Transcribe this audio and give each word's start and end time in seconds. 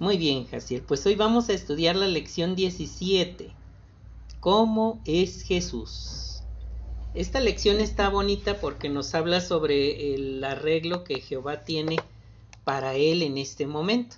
Muy 0.00 0.18
bien, 0.18 0.46
Jaciel. 0.46 0.82
Pues 0.82 1.06
hoy 1.06 1.14
vamos 1.14 1.48
a 1.48 1.52
estudiar 1.52 1.94
la 1.94 2.08
lección 2.08 2.56
17. 2.56 3.52
¿Cómo 4.40 5.00
es 5.04 5.42
Jesús? 5.44 6.42
Esta 7.14 7.38
lección 7.38 7.78
está 7.78 8.08
bonita 8.08 8.58
porque 8.60 8.88
nos 8.88 9.14
habla 9.14 9.40
sobre 9.40 10.14
el 10.14 10.42
arreglo 10.42 11.04
que 11.04 11.20
Jehová 11.20 11.62
tiene 11.62 12.00
para 12.64 12.96
él 12.96 13.22
en 13.22 13.38
este 13.38 13.68
momento. 13.68 14.16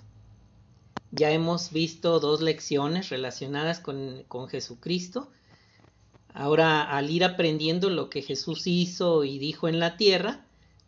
Ya 1.11 1.29
hemos 1.29 1.71
visto 1.71 2.19
dos 2.19 2.41
lecciones 2.41 3.09
relacionadas 3.09 3.79
con, 3.79 4.23
con 4.27 4.47
Jesucristo. 4.47 5.29
Ahora, 6.33 6.81
al 6.81 7.11
ir 7.11 7.23
aprendiendo 7.23 7.91
lo 7.91 8.09
que 8.09 8.23
Jesús 8.23 8.65
hizo 8.65 9.23
y 9.23 9.37
dijo 9.37 9.67
en 9.67 9.79
la 9.79 9.95
tierra, 9.95 10.46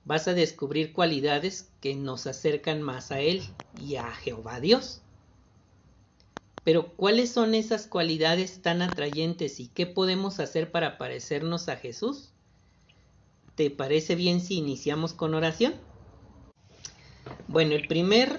vas 0.09 0.27
a 0.27 0.33
descubrir 0.33 0.91
cualidades 0.91 1.69
que 1.81 1.93
nos 1.93 2.25
acercan 2.25 2.81
más 2.81 3.11
a 3.11 3.19
Él 3.19 3.43
y 3.77 3.97
a 3.97 4.11
Jehová 4.11 4.59
Dios. 4.59 5.03
Pero 6.63 6.95
¿cuáles 6.95 7.29
son 7.29 7.53
esas 7.53 7.85
cualidades 7.85 8.63
tan 8.63 8.81
atrayentes 8.81 9.59
y 9.59 9.67
qué 9.67 9.85
podemos 9.85 10.39
hacer 10.39 10.71
para 10.71 10.97
parecernos 10.97 11.69
a 11.69 11.75
Jesús? 11.75 12.29
¿Te 13.53 13.69
parece 13.69 14.15
bien 14.15 14.41
si 14.41 14.55
iniciamos 14.55 15.13
con 15.13 15.35
oración? 15.35 15.75
Bueno, 17.47 17.75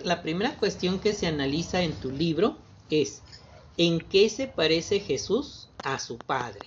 la 0.03 0.23
primera 0.23 0.59
cuestión 0.59 0.99
que 0.99 1.13
se 1.13 1.29
analiza 1.29 1.83
en 1.83 1.93
tu 1.93 2.11
libro 2.11 2.59
es 2.91 3.23
¿en 3.77 4.01
qué 4.01 4.29
se 4.29 4.49
parece 4.49 4.99
Jesús 4.99 5.69
a 5.85 6.01
su 6.01 6.19
Padre? 6.19 6.67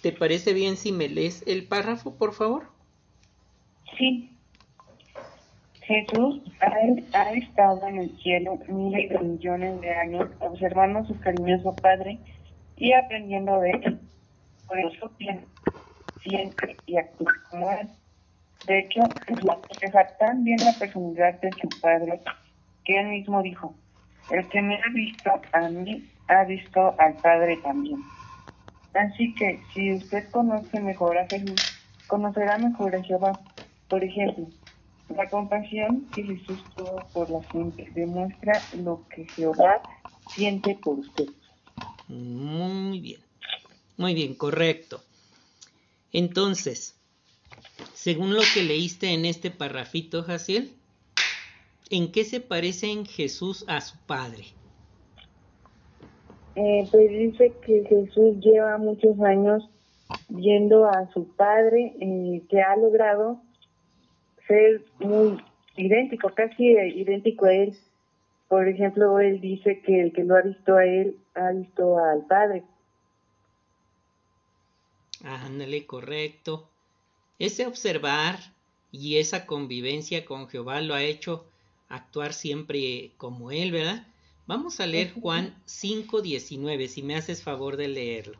¿Te 0.00 0.12
parece 0.12 0.52
bien 0.52 0.76
si 0.76 0.92
me 0.92 1.08
lees 1.08 1.42
el 1.48 1.66
párrafo, 1.66 2.14
por 2.14 2.32
favor? 2.32 2.75
Sí. 3.96 4.32
Jesús 5.82 6.42
ha, 6.60 7.30
estado 7.30 7.86
en 7.86 7.98
el 7.98 8.18
cielo 8.18 8.58
miles 8.68 9.08
de 9.08 9.18
millones 9.20 9.80
de 9.80 9.94
años 9.94 10.28
observando 10.40 10.98
a 10.98 11.06
su 11.06 11.18
cariñoso 11.20 11.76
Padre 11.76 12.18
y 12.76 12.92
aprendiendo 12.92 13.60
de 13.60 13.70
él. 13.70 14.00
Por 14.66 14.80
eso 14.80 15.10
siente 15.16 16.76
y 16.86 16.96
actúa 16.96 17.32
como 17.50 17.70
él. 17.70 17.88
De 18.66 18.80
hecho, 18.80 19.00
refleja 19.28 20.06
tan 20.18 20.42
bien 20.42 20.58
la 20.58 20.72
personalidad 20.76 21.40
de 21.40 21.52
su 21.52 21.68
Padre 21.80 22.20
que 22.84 22.98
él 22.98 23.06
mismo 23.08 23.40
dijo, 23.42 23.72
el 24.30 24.48
que 24.48 24.62
me 24.62 24.74
ha 24.74 24.92
visto 24.92 25.30
a 25.52 25.68
mí 25.68 26.10
ha 26.28 26.44
visto 26.44 26.94
al 26.98 27.14
Padre 27.14 27.58
también. 27.58 28.00
Así 28.94 29.32
que 29.34 29.60
si 29.72 29.92
usted 29.92 30.28
conoce 30.30 30.80
mejor 30.80 31.16
a 31.16 31.28
Jesús, 31.28 31.60
conocerá 32.08 32.58
mejor 32.58 32.96
a 32.96 33.02
Jehová 33.02 33.32
por 33.88 34.02
ejemplo, 34.02 34.48
la 35.08 35.28
compasión 35.28 36.06
que 36.14 36.24
Jesús 36.24 36.58
tuvo 36.76 37.06
por 37.12 37.30
la 37.30 37.42
gente 37.44 37.88
demuestra 37.94 38.60
lo 38.82 39.06
que 39.08 39.26
Jehová 39.28 39.82
siente 40.34 40.76
por 40.82 40.98
usted. 40.98 41.28
Muy 42.08 43.00
bien, 43.00 43.20
muy 43.96 44.14
bien, 44.14 44.34
correcto. 44.34 45.00
Entonces, 46.12 46.96
según 47.94 48.34
lo 48.34 48.42
que 48.54 48.62
leíste 48.62 49.12
en 49.12 49.24
este 49.24 49.50
parrafito, 49.50 50.22
Jaciel, 50.22 50.72
¿en 51.90 52.10
qué 52.10 52.24
se 52.24 52.40
parece 52.40 52.90
en 52.90 53.06
Jesús 53.06 53.64
a 53.68 53.80
su 53.80 53.96
Padre? 54.06 54.44
Eh, 56.54 56.88
pues 56.90 57.10
dice 57.10 57.52
que 57.64 57.84
Jesús 57.86 58.40
lleva 58.40 58.78
muchos 58.78 59.20
años 59.20 59.68
viendo 60.28 60.86
a 60.86 61.12
su 61.12 61.28
Padre 61.36 61.94
eh, 62.00 62.42
que 62.48 62.62
ha 62.62 62.76
logrado 62.76 63.42
ser 64.46 64.84
muy 64.98 65.42
idéntico, 65.76 66.30
casi 66.34 66.72
idéntico 66.72 67.46
a 67.46 67.54
él. 67.54 67.76
Por 68.48 68.68
ejemplo, 68.68 69.18
él 69.18 69.40
dice 69.40 69.80
que 69.80 70.00
el 70.00 70.12
que 70.12 70.24
lo 70.24 70.36
ha 70.36 70.42
visto 70.42 70.76
a 70.76 70.84
él 70.84 71.16
ha 71.34 71.50
visto 71.50 71.98
al 71.98 72.24
Padre. 72.26 72.64
Ándale, 75.24 75.86
correcto. 75.86 76.68
Ese 77.38 77.66
observar 77.66 78.36
y 78.92 79.16
esa 79.16 79.46
convivencia 79.46 80.24
con 80.24 80.48
Jehová 80.48 80.80
lo 80.80 80.94
ha 80.94 81.02
hecho 81.02 81.44
actuar 81.88 82.32
siempre 82.32 83.10
como 83.16 83.50
él, 83.50 83.72
¿verdad? 83.72 84.06
Vamos 84.46 84.78
a 84.80 84.86
leer 84.86 85.12
Juan 85.20 85.54
5:19, 85.66 86.86
si 86.86 87.02
me 87.02 87.16
haces 87.16 87.42
favor 87.42 87.76
de 87.76 87.88
leerlo. 87.88 88.38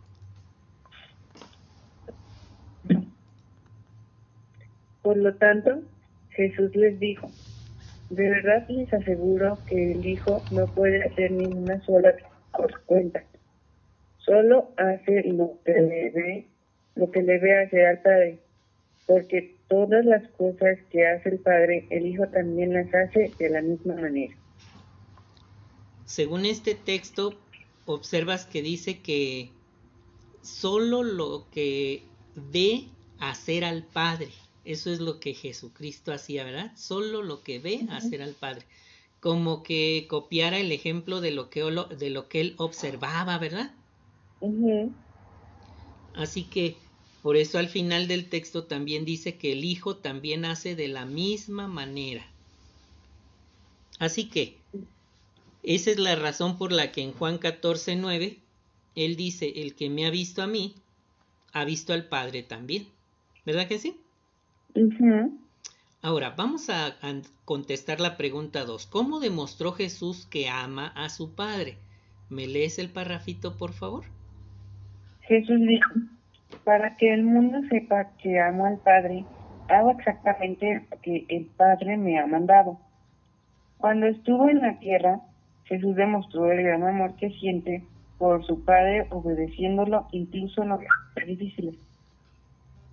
Por 5.02 5.16
lo 5.16 5.34
tanto, 5.34 5.82
Jesús 6.36 6.76
les 6.76 7.00
dijo, 7.00 7.30
de 8.10 8.28
verdad 8.28 8.68
les 8.68 8.92
aseguro 8.92 9.58
que 9.66 9.92
el 9.92 10.06
Hijo 10.06 10.42
no 10.52 10.66
puede 10.66 11.02
hacer 11.02 11.32
ninguna 11.32 11.82
sola 11.84 12.14
cuenta, 12.84 13.24
solo 14.18 14.70
hace 14.76 15.22
lo 15.24 15.58
que 15.64 15.72
le 15.72 16.10
ve, 16.10 16.46
lo 16.94 17.10
que 17.10 17.22
le 17.22 17.38
ve 17.38 17.62
hacer 17.62 17.86
al 17.86 18.02
Padre, 18.02 18.38
porque 19.06 19.56
todas 19.68 20.04
las 20.04 20.28
cosas 20.32 20.78
que 20.90 21.06
hace 21.06 21.30
el 21.30 21.38
Padre, 21.38 21.86
el 21.90 22.06
Hijo 22.06 22.26
también 22.28 22.74
las 22.74 22.94
hace 22.94 23.32
de 23.38 23.50
la 23.50 23.62
misma 23.62 23.94
manera. 23.94 24.34
Según 26.04 26.44
este 26.44 26.74
texto, 26.74 27.34
observas 27.86 28.46
que 28.46 28.62
dice 28.62 29.00
que 29.00 29.50
solo 30.42 31.02
lo 31.02 31.46
que 31.50 32.02
ve 32.34 32.84
hacer 33.18 33.64
al 33.64 33.84
Padre. 33.84 34.28
Eso 34.66 34.92
es 34.92 35.00
lo 35.00 35.20
que 35.20 35.32
Jesucristo 35.32 36.12
hacía, 36.12 36.44
¿verdad? 36.44 36.72
Solo 36.76 37.22
lo 37.22 37.42
que 37.42 37.60
ve 37.60 37.86
hacer 37.90 38.20
al 38.20 38.32
Padre. 38.32 38.66
Como 39.20 39.62
que 39.62 40.06
copiara 40.08 40.58
el 40.58 40.72
ejemplo 40.72 41.20
de 41.20 41.30
lo 41.30 41.50
que, 41.50 41.62
de 41.62 42.10
lo 42.10 42.28
que 42.28 42.40
él 42.40 42.54
observaba, 42.58 43.38
¿verdad? 43.38 43.72
Así 46.14 46.44
que 46.44 46.76
por 47.22 47.36
eso 47.36 47.58
al 47.58 47.68
final 47.68 48.08
del 48.08 48.28
texto 48.28 48.64
también 48.64 49.04
dice 49.04 49.36
que 49.36 49.52
el 49.52 49.64
Hijo 49.64 49.96
también 49.96 50.44
hace 50.44 50.74
de 50.74 50.88
la 50.88 51.06
misma 51.06 51.68
manera. 51.68 52.26
Así 53.98 54.28
que 54.28 54.58
esa 55.62 55.90
es 55.90 55.98
la 55.98 56.14
razón 56.14 56.58
por 56.58 56.72
la 56.72 56.92
que 56.92 57.02
en 57.02 57.12
Juan 57.12 57.38
14, 57.38 57.96
9, 57.96 58.38
él 58.94 59.16
dice, 59.16 59.52
el 59.56 59.74
que 59.74 59.90
me 59.90 60.06
ha 60.06 60.10
visto 60.10 60.42
a 60.42 60.46
mí, 60.46 60.74
ha 61.52 61.64
visto 61.64 61.92
al 61.92 62.06
Padre 62.08 62.42
también. 62.42 62.86
¿Verdad 63.44 63.68
que 63.68 63.78
sí? 63.78 63.96
Ahora, 66.02 66.34
vamos 66.36 66.68
a, 66.70 66.96
contestar 67.44 68.00
la 68.00 68.16
pregunta 68.16 68.64
2. 68.64 68.86
¿Cómo 68.86 69.20
demostró 69.20 69.72
Jesús 69.72 70.26
que 70.26 70.48
ama 70.48 70.88
a 70.94 71.08
su 71.08 71.34
Padre? 71.34 71.78
¿Me 72.28 72.46
lees 72.46 72.78
el 72.78 72.90
parrafito, 72.90 73.56
por 73.56 73.72
favor? 73.72 74.04
Jesús 75.22 75.60
dijo, 75.66 75.90
para 76.64 76.96
que 76.96 77.12
el 77.12 77.24
mundo 77.24 77.58
sepa 77.68 78.10
que 78.18 78.38
amo 78.38 78.66
al 78.66 78.78
Padre, 78.78 79.24
hago 79.68 79.92
exactamente 79.92 80.86
lo 80.90 81.00
que 81.00 81.24
el 81.28 81.46
Padre 81.46 81.96
me 81.96 82.18
ha 82.18 82.26
mandado. 82.26 82.78
Cuando 83.78 84.06
estuvo 84.06 84.48
en 84.48 84.60
la 84.60 84.78
tierra, 84.78 85.20
Jesús 85.64 85.96
demostró 85.96 86.50
el 86.52 86.62
gran 86.62 86.82
amor 86.84 87.16
que 87.16 87.30
siente 87.30 87.82
por 88.18 88.44
su 88.46 88.64
Padre 88.64 89.06
obedeciéndolo 89.10 90.06
incluso 90.12 90.62
en 90.62 90.68
los 90.70 90.80
difíciles. 91.26 91.76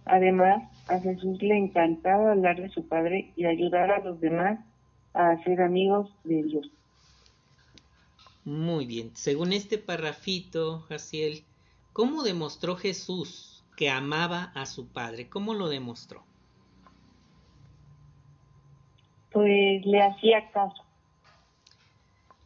Además, 0.05 0.63
a 0.87 0.99
Jesús 0.99 1.41
le 1.41 1.57
encantaba 1.57 2.31
hablar 2.31 2.61
de 2.61 2.69
su 2.69 2.87
Padre 2.87 3.31
y 3.35 3.45
ayudar 3.45 3.91
a 3.91 3.99
los 3.99 4.19
demás 4.19 4.59
a 5.13 5.41
ser 5.43 5.61
amigos 5.61 6.09
de 6.23 6.43
Dios. 6.43 6.69
Muy 8.45 8.85
bien. 8.85 9.11
Según 9.15 9.53
este 9.53 9.77
parrafito, 9.77 10.81
Jaciel, 10.89 11.43
¿cómo 11.93 12.23
demostró 12.23 12.75
Jesús 12.75 13.63
que 13.77 13.89
amaba 13.89 14.51
a 14.55 14.65
su 14.65 14.87
Padre? 14.87 15.29
¿Cómo 15.29 15.53
lo 15.53 15.69
demostró? 15.69 16.23
Pues 19.31 19.85
le 19.85 20.01
hacía 20.01 20.51
caso. 20.51 20.83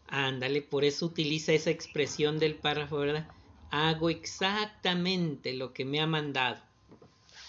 Ándale, 0.07 0.61
por 0.61 0.85
eso 0.85 1.07
utiliza 1.07 1.51
esa 1.51 1.69
expresión 1.69 2.39
del 2.39 2.55
párrafo, 2.55 2.97
¿verdad? 2.97 3.27
Hago 3.71 4.09
exactamente 4.09 5.53
lo 5.53 5.73
que 5.73 5.83
me 5.83 5.99
ha 5.99 6.07
mandado. 6.07 6.66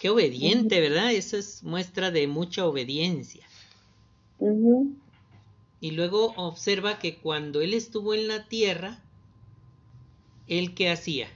Qué 0.01 0.11
obediente, 0.11 0.81
¿verdad? 0.81 1.13
Eso 1.13 1.37
es 1.37 1.63
muestra 1.65 2.11
de 2.11 2.29
mucha 2.29 2.67
obediencia. 2.67 3.45
Y 5.81 5.91
luego 5.93 6.35
observa 6.37 6.99
que 6.99 7.17
cuando 7.17 7.61
él 7.61 7.75
estuvo 7.75 8.15
en 8.15 8.29
la 8.29 8.47
tierra, 8.47 8.99
¿él 10.47 10.75
qué 10.75 10.91
hacía? 10.91 11.29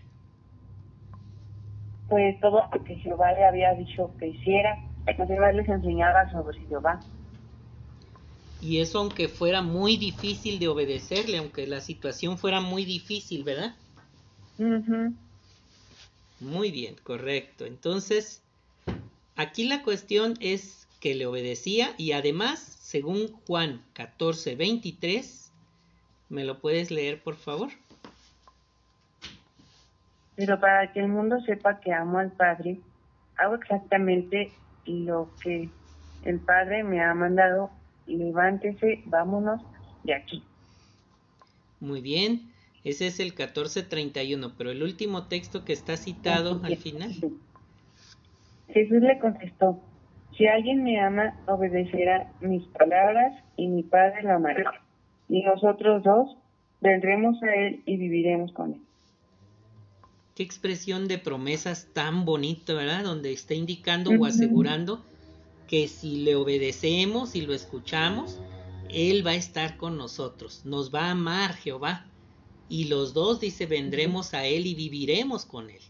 Pues 2.09 2.39
todo 2.41 2.63
lo 2.73 2.85
que 2.85 2.97
Jehová 2.97 3.33
le 3.33 3.45
había 3.45 3.75
dicho 3.75 4.13
que 4.19 4.29
hiciera, 4.29 4.79
Jehová 5.07 5.53
les 5.53 5.69
enseñaba 5.69 6.31
sobre 6.31 6.61
Jehová. 6.67 7.01
Y 8.61 8.81
eso 8.81 9.01
aunque 9.01 9.29
fuera 9.29 9.61
muy 9.61 9.97
difícil 9.97 10.61
de 10.61 10.69
obedecerle, 10.69 11.39
aunque 11.39 11.67
la 11.67 11.81
situación 11.81 12.39
fuera 12.39 12.61
muy 12.61 12.85
difícil, 12.85 13.43
¿verdad? 13.43 13.75
Muy 16.39 16.71
bien, 16.71 16.95
correcto. 17.03 17.65
Entonces, 17.65 18.43
Aquí 19.37 19.65
la 19.65 19.83
cuestión 19.83 20.35
es 20.41 20.87
que 21.01 21.15
le 21.15 21.27
obedecía 21.27 21.95
y 21.99 22.13
además 22.13 22.61
según 22.93 23.33
Juan 23.47 23.83
14, 23.95 24.55
23. 24.55 25.51
¿Me 26.29 26.45
lo 26.45 26.61
puedes 26.61 26.91
leer, 26.91 27.23
por 27.23 27.37
favor? 27.37 27.71
Pero 30.37 30.61
para 30.61 30.93
que 30.93 31.01
el 31.01 31.09
mundo 31.09 31.41
sepa 31.41 31.81
que 31.81 31.93
amo 31.93 32.19
al 32.19 32.33
Padre, 32.33 32.81
hago 33.37 33.55
exactamente 33.55 34.53
lo 34.85 35.31
que 35.43 35.71
el 36.25 36.39
Padre 36.41 36.85
me 36.85 37.03
ha 37.03 37.15
mandado. 37.15 37.71
Levántese, 38.07 39.03
vámonos 39.07 39.63
de 40.05 40.15
aquí. 40.15 40.43
Muy 41.81 42.01
bien, 42.01 42.53
ese 42.85 43.07
es 43.07 43.21
el 43.21 43.29
1431, 43.29 44.53
pero 44.59 44.71
el 44.71 44.83
último 44.83 45.29
texto 45.29 45.65
que 45.65 45.73
está 45.73 45.97
citado 45.97 46.61
al 46.63 46.77
final. 46.77 47.15
Jesús 48.69 49.03
le 49.03 49.19
contestó, 49.19 49.81
si 50.37 50.47
alguien 50.47 50.83
me 50.83 51.01
ama, 51.01 51.39
obedecerá 51.47 52.33
mis 52.41 52.65
palabras 52.69 53.35
y 53.57 53.69
mi 53.69 53.83
Padre 53.83 54.23
lo 54.23 54.33
amará. 54.33 54.83
Y 55.29 55.43
nosotros 55.43 56.03
dos 56.03 56.37
vendremos 56.81 57.43
a 57.43 57.55
Él 57.55 57.83
y 57.85 57.97
viviremos 57.97 58.53
con 58.53 58.75
Él. 58.75 58.81
Qué 60.35 60.43
expresión 60.43 61.09
de 61.09 61.19
promesas 61.19 61.89
tan 61.93 62.25
bonita, 62.25 62.73
¿verdad? 62.73 63.05
Donde 63.05 63.33
está 63.33 63.55
indicando 63.55 64.11
o 64.11 64.25
asegurando 64.25 65.05
que 65.69 65.89
si 65.89 66.23
le 66.23 66.37
obedecemos 66.37 67.37
y 67.37 67.43
lo 67.43 67.53
escuchamos, 67.53 68.41
Él 68.89 69.27
va 69.27 69.33
a 69.33 69.37
estar 69.37 69.77
con 69.77 69.99
nosotros, 69.99 70.63
nos 70.65 70.95
va 70.95 71.07
a 71.07 71.11
amar 71.11 71.55
Jehová. 71.55 72.07
Y 72.71 72.85
los 72.85 73.13
dos, 73.13 73.41
dice, 73.41 73.67
vendremos 73.67 74.33
a 74.33 74.47
Él 74.47 74.67
y 74.67 74.75
viviremos 74.75 75.45
con 75.45 75.69
Él. 75.69 75.83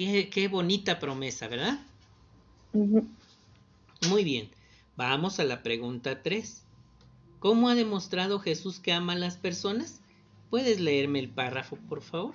Qué, 0.00 0.30
qué 0.30 0.48
bonita 0.48 0.98
promesa, 0.98 1.46
¿verdad? 1.46 1.78
Muy 4.08 4.24
bien, 4.24 4.48
vamos 4.96 5.38
a 5.40 5.44
la 5.44 5.62
pregunta 5.62 6.22
3. 6.22 6.66
¿Cómo 7.38 7.68
ha 7.68 7.74
demostrado 7.74 8.38
Jesús 8.38 8.80
que 8.80 8.94
ama 8.94 9.12
a 9.12 9.16
las 9.16 9.36
personas? 9.36 10.00
¿Puedes 10.48 10.80
leerme 10.80 11.18
el 11.18 11.28
párrafo, 11.28 11.76
por 11.86 12.00
favor? 12.00 12.32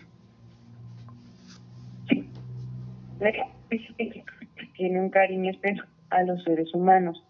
Tiene 4.78 5.00
un 5.00 5.10
cariño 5.10 5.50
especial 5.50 5.88
a 6.12 6.22
los 6.22 6.44
seres 6.44 6.72
humanos. 6.76 7.24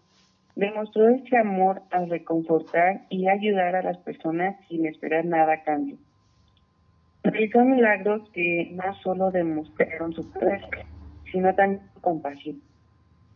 Demostró 0.54 1.08
ese 1.08 1.38
amor 1.38 1.80
al 1.90 2.10
reconfortar 2.10 3.06
y 3.08 3.26
ayudar 3.26 3.74
a 3.74 3.82
las 3.82 3.96
personas 3.96 4.54
sin 4.68 4.84
esperar 4.84 5.24
nada 5.24 5.54
a 5.54 5.62
cambio. 5.62 5.96
Realizó 7.26 7.64
milagros 7.64 8.22
que 8.32 8.70
no 8.72 8.94
solo 9.02 9.32
demostraron 9.32 10.12
su 10.12 10.30
poder, 10.30 10.60
sino 11.32 11.52
también 11.56 11.82
su 11.92 12.00
compasión. 12.00 12.62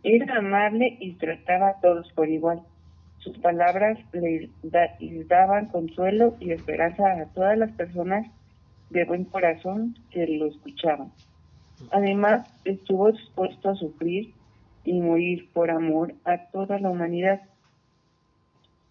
Era 0.04 0.36
amable 0.36 0.96
y 1.00 1.14
trataba 1.14 1.70
a 1.70 1.80
todos 1.80 2.08
por 2.12 2.28
igual. 2.28 2.62
Sus 3.18 3.36
palabras 3.38 3.98
le 4.12 4.48
daban 5.26 5.66
consuelo 5.66 6.36
y 6.38 6.52
esperanza 6.52 7.20
a 7.20 7.26
todas 7.34 7.58
las 7.58 7.72
personas 7.72 8.28
de 8.90 9.04
buen 9.04 9.24
corazón 9.24 9.96
que 10.10 10.24
lo 10.38 10.46
escuchaban. 10.46 11.10
Además, 11.90 12.48
estuvo 12.64 13.10
dispuesto 13.10 13.70
a 13.70 13.74
sufrir 13.74 14.32
y 14.84 15.00
morir 15.00 15.48
por 15.52 15.68
amor 15.68 16.14
a 16.24 16.38
toda 16.52 16.78
la 16.78 16.90
humanidad, 16.90 17.40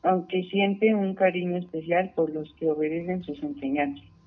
aunque 0.03 0.43
siente 0.43 0.93
un 0.93 1.15
cariño 1.15 1.55
especial 1.55 2.11
por 2.15 2.31
los 2.31 2.53
que 2.55 2.69
obedecen 2.69 3.23
sus 3.23 3.41
enseñanzas. 3.41 4.18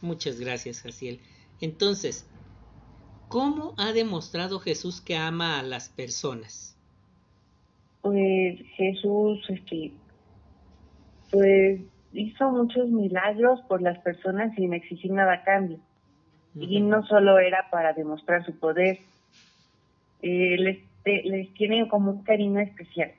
Muchas 0.00 0.38
gracias, 0.40 0.82
Jaciel. 0.82 1.20
Entonces, 1.60 2.26
¿cómo 3.28 3.74
ha 3.76 3.92
demostrado 3.92 4.60
Jesús 4.60 5.00
que 5.00 5.16
ama 5.16 5.58
a 5.58 5.62
las 5.62 5.88
personas? 5.88 6.76
Pues 8.02 8.60
Jesús, 8.76 9.44
este, 9.48 9.92
pues 11.30 11.80
hizo 12.12 12.50
muchos 12.50 12.88
milagros 12.88 13.60
por 13.68 13.82
las 13.82 13.98
personas 13.98 14.54
sin 14.54 14.72
exigir 14.72 15.12
nada 15.12 15.34
a 15.34 15.44
cambio. 15.44 15.78
Y 16.54 16.80
no 16.80 17.06
solo 17.06 17.38
era 17.38 17.68
para 17.70 17.92
demostrar 17.92 18.44
su 18.44 18.58
poder, 18.58 19.00
eh, 20.22 20.56
les, 20.58 21.24
les 21.24 21.54
tienen 21.54 21.88
como 21.88 22.10
un 22.10 22.22
cariño 22.22 22.60
especial. 22.60 23.12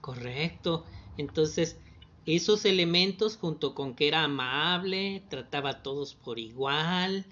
Correcto. 0.00 0.84
Entonces, 1.18 1.80
esos 2.26 2.64
elementos 2.64 3.36
junto 3.36 3.74
con 3.74 3.94
que 3.94 4.08
era 4.08 4.24
amable, 4.24 5.22
trataba 5.30 5.70
a 5.70 5.82
todos 5.82 6.14
por 6.14 6.38
igual, 6.40 7.24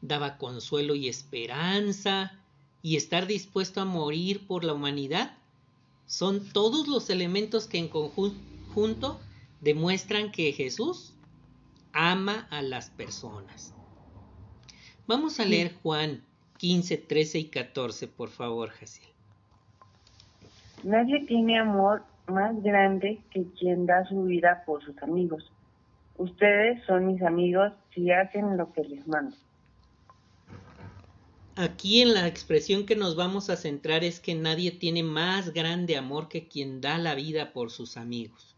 daba 0.00 0.38
consuelo 0.38 0.94
y 0.94 1.08
esperanza, 1.08 2.40
y 2.82 2.96
estar 2.96 3.26
dispuesto 3.26 3.80
a 3.80 3.84
morir 3.84 4.46
por 4.46 4.64
la 4.64 4.72
humanidad, 4.72 5.36
son 6.06 6.48
todos 6.52 6.88
los 6.88 7.10
elementos 7.10 7.66
que 7.66 7.78
en 7.78 7.88
conjunto 7.88 9.20
demuestran 9.60 10.32
que 10.32 10.52
Jesús 10.52 11.12
ama 11.92 12.46
a 12.50 12.62
las 12.62 12.90
personas. 12.90 13.74
Vamos 15.06 15.40
a 15.40 15.44
leer 15.44 15.74
Juan 15.82 16.24
15, 16.58 16.96
13 16.98 17.38
y 17.38 17.44
14, 17.46 18.06
por 18.06 18.28
favor, 18.28 18.70
Jaciel. 18.70 19.08
Nadie 20.82 21.26
tiene 21.26 21.58
amor 21.58 22.04
más 22.30 22.62
grande 22.62 23.20
que 23.30 23.44
quien 23.58 23.86
da 23.86 24.06
su 24.08 24.24
vida 24.24 24.62
por 24.64 24.82
sus 24.84 24.96
amigos. 25.02 25.50
Ustedes 26.16 26.82
son 26.86 27.06
mis 27.06 27.22
amigos 27.22 27.72
si 27.94 28.10
hacen 28.10 28.56
lo 28.56 28.72
que 28.72 28.84
les 28.84 29.06
mando. 29.06 29.36
Aquí 31.56 32.00
en 32.00 32.14
la 32.14 32.26
expresión 32.26 32.86
que 32.86 32.96
nos 32.96 33.16
vamos 33.16 33.50
a 33.50 33.56
centrar 33.56 34.04
es 34.04 34.20
que 34.20 34.34
nadie 34.34 34.70
tiene 34.70 35.02
más 35.02 35.52
grande 35.52 35.96
amor 35.96 36.28
que 36.28 36.46
quien 36.46 36.80
da 36.80 36.98
la 36.98 37.14
vida 37.14 37.52
por 37.52 37.70
sus 37.70 37.96
amigos. 37.96 38.54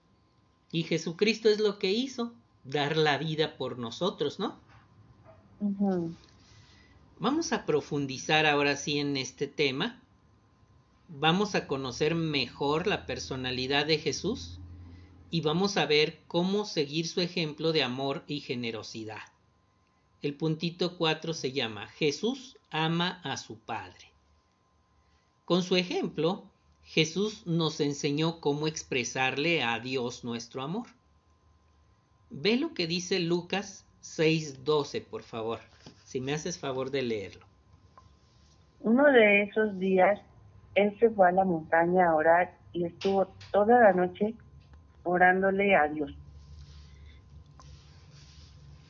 Y 0.71 0.85
Jesucristo 0.85 1.49
es 1.49 1.61
lo 1.61 1.79
que 1.79 1.91
hizo, 1.91 2.33
dar 2.65 2.97
la 2.97 3.19
vida 3.19 3.57
por 3.57 3.79
nosotros, 3.79 4.39
¿no? 4.39 4.57
Vamos 7.19 7.53
a 7.53 7.65
profundizar 7.65 8.47
ahora 8.47 8.77
sí 8.77 8.99
en 8.99 9.17
este 9.17 9.47
tema. 9.47 10.02
Vamos 11.15 11.55
a 11.55 11.67
conocer 11.67 12.15
mejor 12.15 12.87
la 12.87 13.05
personalidad 13.05 13.85
de 13.85 13.99
Jesús 13.99 14.59
y 15.31 15.43
vamos 15.43 15.77
a 15.77 15.85
ver 15.85 16.21
cómo 16.27 16.65
seguir 16.65 17.07
su 17.07 17.21
ejemplo 17.21 17.73
de 17.73 17.83
amor 17.83 18.25
y 18.27 18.41
generosidad. 18.41 19.21
El 20.23 20.35
puntito 20.35 20.97
4 20.97 21.35
se 21.35 21.53
llama 21.53 21.87
Jesús 21.89 22.57
ama 22.71 23.21
a 23.25 23.37
su 23.37 23.59
Padre. 23.59 24.11
Con 25.45 25.63
su 25.63 25.77
ejemplo, 25.77 26.45
Jesús 26.83 27.47
nos 27.47 27.81
enseñó 27.81 28.41
cómo 28.41 28.67
expresarle 28.67 29.63
a 29.63 29.79
Dios 29.81 30.25
nuestro 30.25 30.63
amor. 30.63 30.87
Ve 32.31 32.57
lo 32.57 32.73
que 32.73 32.87
dice 32.87 33.21
Lucas 33.21 33.85
6:12, 34.01 35.05
por 35.05 35.23
favor 35.23 35.61
si 36.05 36.21
me 36.21 36.33
haces 36.33 36.59
favor 36.59 36.91
de 36.91 37.03
leerlo. 37.03 37.47
Uno 38.81 39.05
de 39.13 39.43
esos 39.45 39.79
días, 39.79 40.21
él 40.75 40.97
se 40.99 41.11
fue 41.11 41.29
a 41.29 41.33
la 41.33 41.45
montaña 41.45 42.09
a 42.09 42.15
orar 42.15 42.55
y 42.73 42.85
estuvo 42.85 43.27
toda 43.51 43.81
la 43.81 43.93
noche 43.93 44.35
orándole 45.03 45.77
a 45.77 45.89
Dios. 45.89 46.13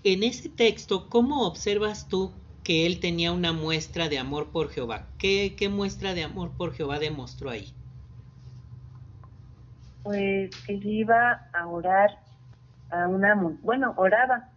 En 0.04 0.22
ese 0.22 0.48
texto, 0.48 1.08
¿cómo 1.08 1.46
observas 1.46 2.08
tú 2.08 2.32
que 2.64 2.86
él 2.86 3.00
tenía 3.00 3.32
una 3.32 3.52
muestra 3.52 4.08
de 4.08 4.18
amor 4.18 4.50
por 4.50 4.70
Jehová? 4.70 5.06
¿Qué, 5.18 5.54
qué 5.56 5.68
muestra 5.68 6.14
de 6.14 6.24
amor 6.24 6.50
por 6.56 6.72
Jehová 6.74 6.98
demostró 6.98 7.50
ahí? 7.50 7.72
Pues 10.02 10.50
que 10.66 10.74
iba 10.74 11.48
a 11.52 11.66
orar 11.66 12.18
a 12.90 13.06
una, 13.08 13.34
bueno, 13.62 13.94
oraba 13.96 14.52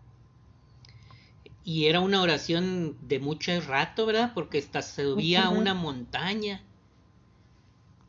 y 1.66 1.88
era 1.88 2.00
una 2.00 2.22
oración 2.22 2.96
de 3.02 3.20
mucho 3.20 3.52
rato, 3.62 4.06
¿verdad? 4.06 4.32
Porque 4.36 4.60
hasta 4.60 4.84
subía 4.84 5.46
a 5.46 5.50
una 5.50 5.74
montaña. 5.74 6.62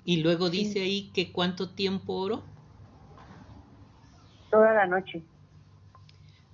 Y 0.06 0.22
luego 0.22 0.50
dice 0.50 0.82
ahí 0.82 1.10
que 1.12 1.32
cuánto 1.32 1.70
tiempo 1.70 2.14
oró. 2.14 2.44
Toda 4.52 4.72
la 4.72 4.86
noche. 4.86 5.20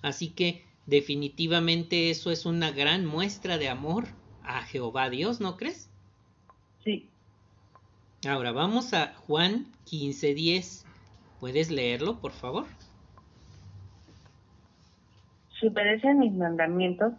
Así 0.00 0.30
que 0.30 0.64
definitivamente 0.86 2.10
eso 2.10 2.30
es 2.30 2.46
una 2.46 2.70
gran 2.70 3.04
muestra 3.04 3.58
de 3.58 3.68
amor 3.68 4.06
a 4.42 4.62
Jehová 4.62 5.10
Dios, 5.10 5.42
¿no 5.42 5.58
crees? 5.58 5.90
Sí. 6.82 7.10
Ahora 8.26 8.52
vamos 8.52 8.94
a 8.94 9.14
Juan 9.26 9.66
15:10. 9.84 10.86
¿Puedes 11.38 11.70
leerlo, 11.70 12.20
por 12.20 12.32
favor? 12.32 12.64
Si 15.60 15.66
obedecen 15.66 16.20
mis 16.20 16.32
mandamientos, 16.32 17.12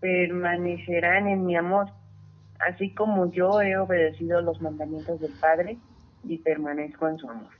permanecerán 0.00 1.28
en 1.28 1.44
mi 1.44 1.56
amor, 1.56 1.92
así 2.66 2.90
como 2.90 3.30
yo 3.32 3.60
he 3.60 3.76
obedecido 3.76 4.40
los 4.40 4.60
mandamientos 4.60 5.20
del 5.20 5.32
Padre 5.32 5.78
y 6.24 6.38
permanezco 6.38 7.08
en 7.08 7.18
su 7.18 7.28
amor. 7.28 7.50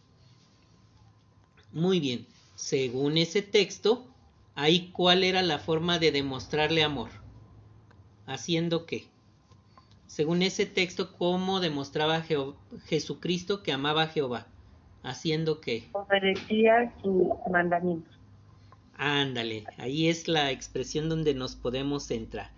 Muy 1.72 2.00
bien, 2.00 2.26
según 2.54 3.16
ese 3.16 3.42
texto, 3.42 4.06
ahí 4.54 4.90
cuál 4.92 5.24
era 5.24 5.42
la 5.42 5.58
forma 5.58 5.98
de 5.98 6.12
demostrarle 6.12 6.82
amor. 6.82 7.08
¿Haciendo 8.26 8.86
qué? 8.86 9.06
según 10.12 10.42
ese 10.42 10.66
texto, 10.66 11.14
cómo 11.16 11.58
demostraba 11.58 12.22
Jesucristo 12.84 13.62
que 13.62 13.72
amaba 13.72 14.02
a 14.02 14.08
Jehová. 14.08 14.46
¿Haciendo 15.02 15.62
qué? 15.62 15.88
Obedecía 15.92 16.92
sus 17.02 17.28
mandamientos. 17.50 18.14
Ándale, 18.94 19.64
ahí 19.78 20.08
es 20.08 20.28
la 20.28 20.50
expresión 20.50 21.08
donde 21.08 21.32
nos 21.32 21.56
podemos 21.56 22.08
centrar, 22.08 22.50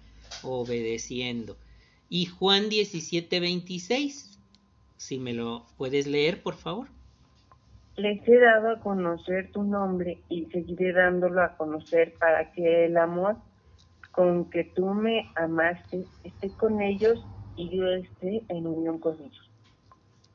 obedeciendo. 0.43 1.57
Y 2.09 2.27
Juan 2.27 2.69
17, 2.69 3.41
26, 3.41 4.39
si 4.97 5.19
me 5.19 5.33
lo 5.33 5.67
puedes 5.77 6.07
leer, 6.07 6.43
por 6.43 6.55
favor. 6.55 6.89
Les 7.97 8.27
he 8.27 8.39
dado 8.39 8.71
a 8.71 8.81
conocer 8.81 9.53
tu 9.53 9.63
nombre 9.63 10.19
y 10.29 10.47
seguiré 10.47 10.93
dándolo 10.93 11.43
a 11.43 11.57
conocer 11.57 12.15
para 12.19 12.53
que 12.53 12.87
el 12.87 12.97
amor 12.97 13.37
con 14.11 14.51
que 14.51 14.65
tú 14.65 14.87
me 14.87 15.31
amaste 15.37 16.05
esté 16.23 16.51
con 16.51 16.81
ellos 16.81 17.25
y 17.57 17.77
yo 17.77 17.87
esté 17.89 18.43
en 18.49 18.67
unión 18.67 18.99
con 18.99 19.15
ellos. 19.21 19.51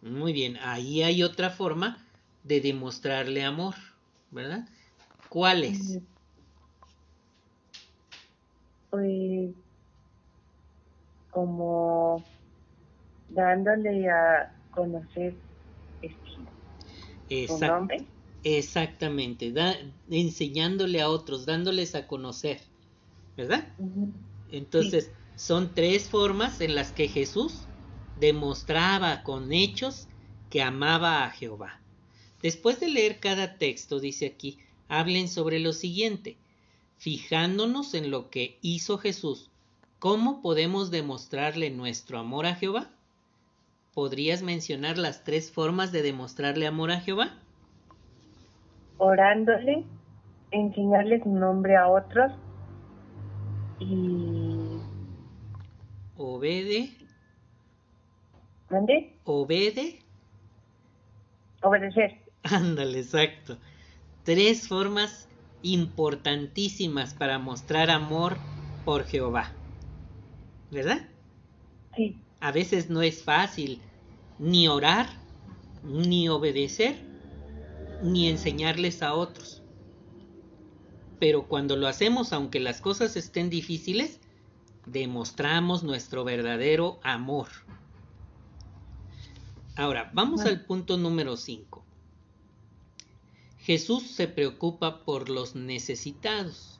Muy 0.01 0.31
bien, 0.31 0.57
ahí 0.61 1.03
hay 1.03 1.23
otra 1.23 1.49
forma 1.49 1.97
de 2.43 2.61
demostrarle 2.61 3.43
amor, 3.43 3.75
¿verdad? 4.31 4.67
¿Cuál 5.27 5.63
es? 5.63 5.99
Pues 8.89 9.51
como 11.31 12.24
dándole 13.29 14.09
a 14.09 14.51
conocer 14.71 15.36
su 17.48 17.59
nombre. 17.59 18.05
Exactamente, 18.43 19.53
enseñándole 20.09 21.01
a 21.01 21.09
otros, 21.09 21.45
dándoles 21.45 21.93
a 21.95 22.07
conocer, 22.07 22.62
¿verdad? 23.36 23.67
Entonces, 24.51 25.12
son 25.36 25.74
tres 25.75 26.09
formas 26.09 26.62
en 26.62 26.74
las 26.75 26.91
que 26.91 27.07
Jesús 27.07 27.65
demostraba 28.19 29.24
con 29.24 29.51
hechos 29.51 30.07
que 30.50 30.62
amaba 30.62 31.25
a 31.25 31.31
Jehová. 31.31 31.79
Después 32.41 32.79
de 32.79 32.88
leer 32.88 33.19
cada 33.19 33.57
texto, 33.57 34.00
dice 34.00 34.25
aquí, 34.25 34.59
hablen 34.88 35.27
sobre 35.27 35.59
lo 35.59 35.74
siguiente, 35.74 36.38
fijándonos 36.98 37.93
en 37.93 38.09
lo 38.09 38.29
que 38.29 38.57
hizo 38.62 38.98
Jesús, 38.98 39.50
¿cómo 39.99 40.41
podemos 40.41 40.91
demostrarle 40.91 41.69
nuestro 41.69 42.19
amor 42.19 42.45
a 42.45 42.55
Jehová? 42.55 42.87
¿Podrías 43.93 44.41
mencionar 44.41 44.97
las 44.97 45.23
tres 45.23 45.51
formas 45.51 45.91
de 45.91 46.01
demostrarle 46.01 46.67
amor 46.67 46.91
a 46.91 47.01
Jehová? 47.01 47.33
Orándole, 48.97 49.83
enseñarle 50.51 51.21
su 51.21 51.29
nombre 51.29 51.75
a 51.75 51.87
otros 51.87 52.31
y 53.79 54.79
obede. 56.17 56.91
¿Dónde? 58.69 59.15
Obede. 59.25 59.99
Obedecer. 61.61 62.17
Ándale, 62.43 62.99
exacto. 62.99 63.57
Tres 64.23 64.67
formas 64.67 65.27
importantísimas 65.61 67.13
para 67.13 67.39
mostrar 67.39 67.89
amor 67.89 68.37
por 68.85 69.05
Jehová. 69.05 69.51
¿Verdad? 70.71 71.07
Sí. 71.95 72.17
A 72.39 72.51
veces 72.51 72.89
no 72.89 73.01
es 73.01 73.23
fácil 73.23 73.81
ni 74.38 74.67
orar, 74.67 75.09
ni 75.83 76.29
obedecer, 76.29 76.95
ni 78.01 78.29
enseñarles 78.29 79.03
a 79.03 79.13
otros. 79.13 79.61
Pero 81.19 81.47
cuando 81.47 81.75
lo 81.75 81.88
hacemos, 81.88 82.31
aunque 82.31 82.59
las 82.59 82.79
cosas 82.79 83.17
estén 83.17 83.49
difíciles, 83.49 84.19
demostramos 84.85 85.83
nuestro 85.83 86.23
verdadero 86.23 86.99
amor. 87.03 87.47
Ahora, 89.75 90.09
vamos 90.13 90.41
al 90.41 90.65
punto 90.65 90.97
número 90.97 91.38
5. 91.38 91.83
Jesús 93.59 94.03
se 94.03 94.27
preocupa 94.27 95.03
por 95.03 95.29
los 95.29 95.55
necesitados. 95.55 96.78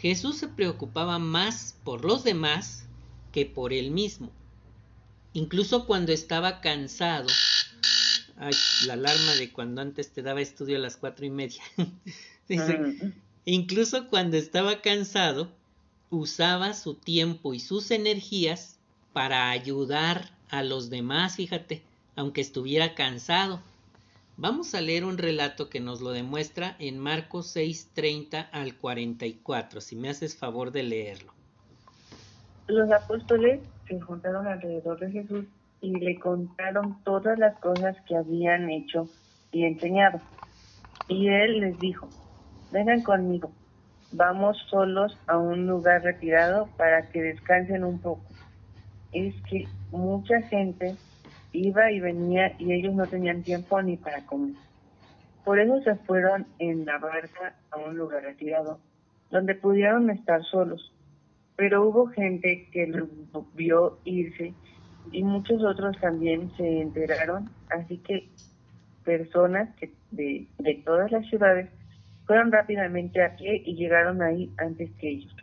Jesús 0.00 0.38
se 0.38 0.48
preocupaba 0.48 1.18
más 1.18 1.76
por 1.84 2.04
los 2.04 2.22
demás 2.22 2.84
que 3.32 3.46
por 3.46 3.72
él 3.72 3.90
mismo. 3.90 4.30
Incluso 5.32 5.86
cuando 5.86 6.12
estaba 6.12 6.60
cansado, 6.60 7.26
ay, 8.36 8.52
la 8.86 8.94
alarma 8.94 9.34
de 9.34 9.52
cuando 9.52 9.80
antes 9.80 10.10
te 10.12 10.22
daba 10.22 10.40
estudio 10.40 10.76
a 10.76 10.80
las 10.80 10.96
cuatro 10.96 11.26
y 11.26 11.30
media. 11.30 11.62
Mm. 12.50 13.12
incluso 13.44 14.08
cuando 14.08 14.38
estaba 14.38 14.80
cansado, 14.80 15.52
usaba 16.08 16.72
su 16.72 16.94
tiempo 16.94 17.52
y 17.52 17.60
sus 17.60 17.90
energías 17.90 18.78
para 19.12 19.50
ayudar 19.50 20.30
a 20.48 20.62
los 20.62 20.88
demás, 20.88 21.36
fíjate, 21.36 21.82
aunque 22.16 22.40
estuviera 22.40 22.94
cansado. 22.94 23.62
Vamos 24.38 24.74
a 24.74 24.80
leer 24.80 25.04
un 25.04 25.18
relato 25.18 25.68
que 25.68 25.80
nos 25.80 26.00
lo 26.00 26.10
demuestra 26.10 26.76
en 26.78 26.98
Marcos 26.98 27.54
6:30 27.54 28.48
al 28.50 28.78
44, 28.78 29.82
si 29.82 29.96
me 29.96 30.08
haces 30.08 30.36
favor 30.38 30.72
de 30.72 30.84
leerlo. 30.84 31.32
Los 32.68 32.90
apóstoles 32.90 33.60
se 33.86 34.00
juntaron 34.00 34.46
alrededor 34.46 34.98
de 35.00 35.10
Jesús 35.10 35.44
y 35.82 35.90
le 35.98 36.18
contaron 36.18 37.02
todas 37.04 37.38
las 37.38 37.58
cosas 37.58 37.96
que 38.06 38.16
habían 38.16 38.70
hecho 38.70 39.10
y 39.52 39.64
enseñado. 39.64 40.20
Y 41.08 41.28
él 41.28 41.60
les 41.60 41.78
dijo, 41.78 42.08
vengan 42.72 43.02
conmigo 43.02 43.50
vamos 44.12 44.56
solos 44.70 45.16
a 45.26 45.36
un 45.36 45.66
lugar 45.66 46.02
retirado 46.02 46.68
para 46.76 47.08
que 47.10 47.20
descansen 47.20 47.84
un 47.84 47.98
poco. 47.98 48.22
Es 49.12 49.34
que 49.48 49.66
mucha 49.90 50.40
gente 50.42 50.96
iba 51.58 51.90
y 51.90 52.00
venía 52.00 52.54
y 52.58 52.72
ellos 52.72 52.94
no 52.94 53.06
tenían 53.06 53.42
tiempo 53.42 53.80
ni 53.82 53.96
para 53.96 54.24
comer. 54.26 54.54
Por 55.44 55.58
eso 55.58 55.80
se 55.82 55.94
fueron 55.96 56.46
en 56.58 56.84
la 56.84 56.98
barca 56.98 57.54
a 57.70 57.78
un 57.78 57.96
lugar 57.96 58.22
retirado, 58.22 58.80
donde 59.30 59.54
pudieron 59.54 60.10
estar 60.10 60.42
solos. 60.44 60.92
Pero 61.56 61.84
hubo 61.86 62.06
gente 62.08 62.68
que 62.70 62.86
los 62.86 63.08
vio 63.54 63.98
irse 64.04 64.54
y 65.10 65.22
muchos 65.22 65.64
otros 65.64 65.98
también 66.00 66.50
se 66.56 66.80
enteraron, 66.82 67.50
así 67.70 67.98
que 67.98 68.28
personas 69.04 69.74
que 69.76 69.90
de, 70.10 70.46
de 70.58 70.74
todas 70.84 71.10
las 71.10 71.26
ciudades 71.28 71.70
fueron 72.26 72.52
rápidamente 72.52 73.24
a 73.24 73.34
pie 73.36 73.62
y 73.64 73.74
llegaron 73.74 74.20
ahí 74.20 74.52
antes 74.58 74.90
que 75.00 75.08
ellos. 75.08 75.34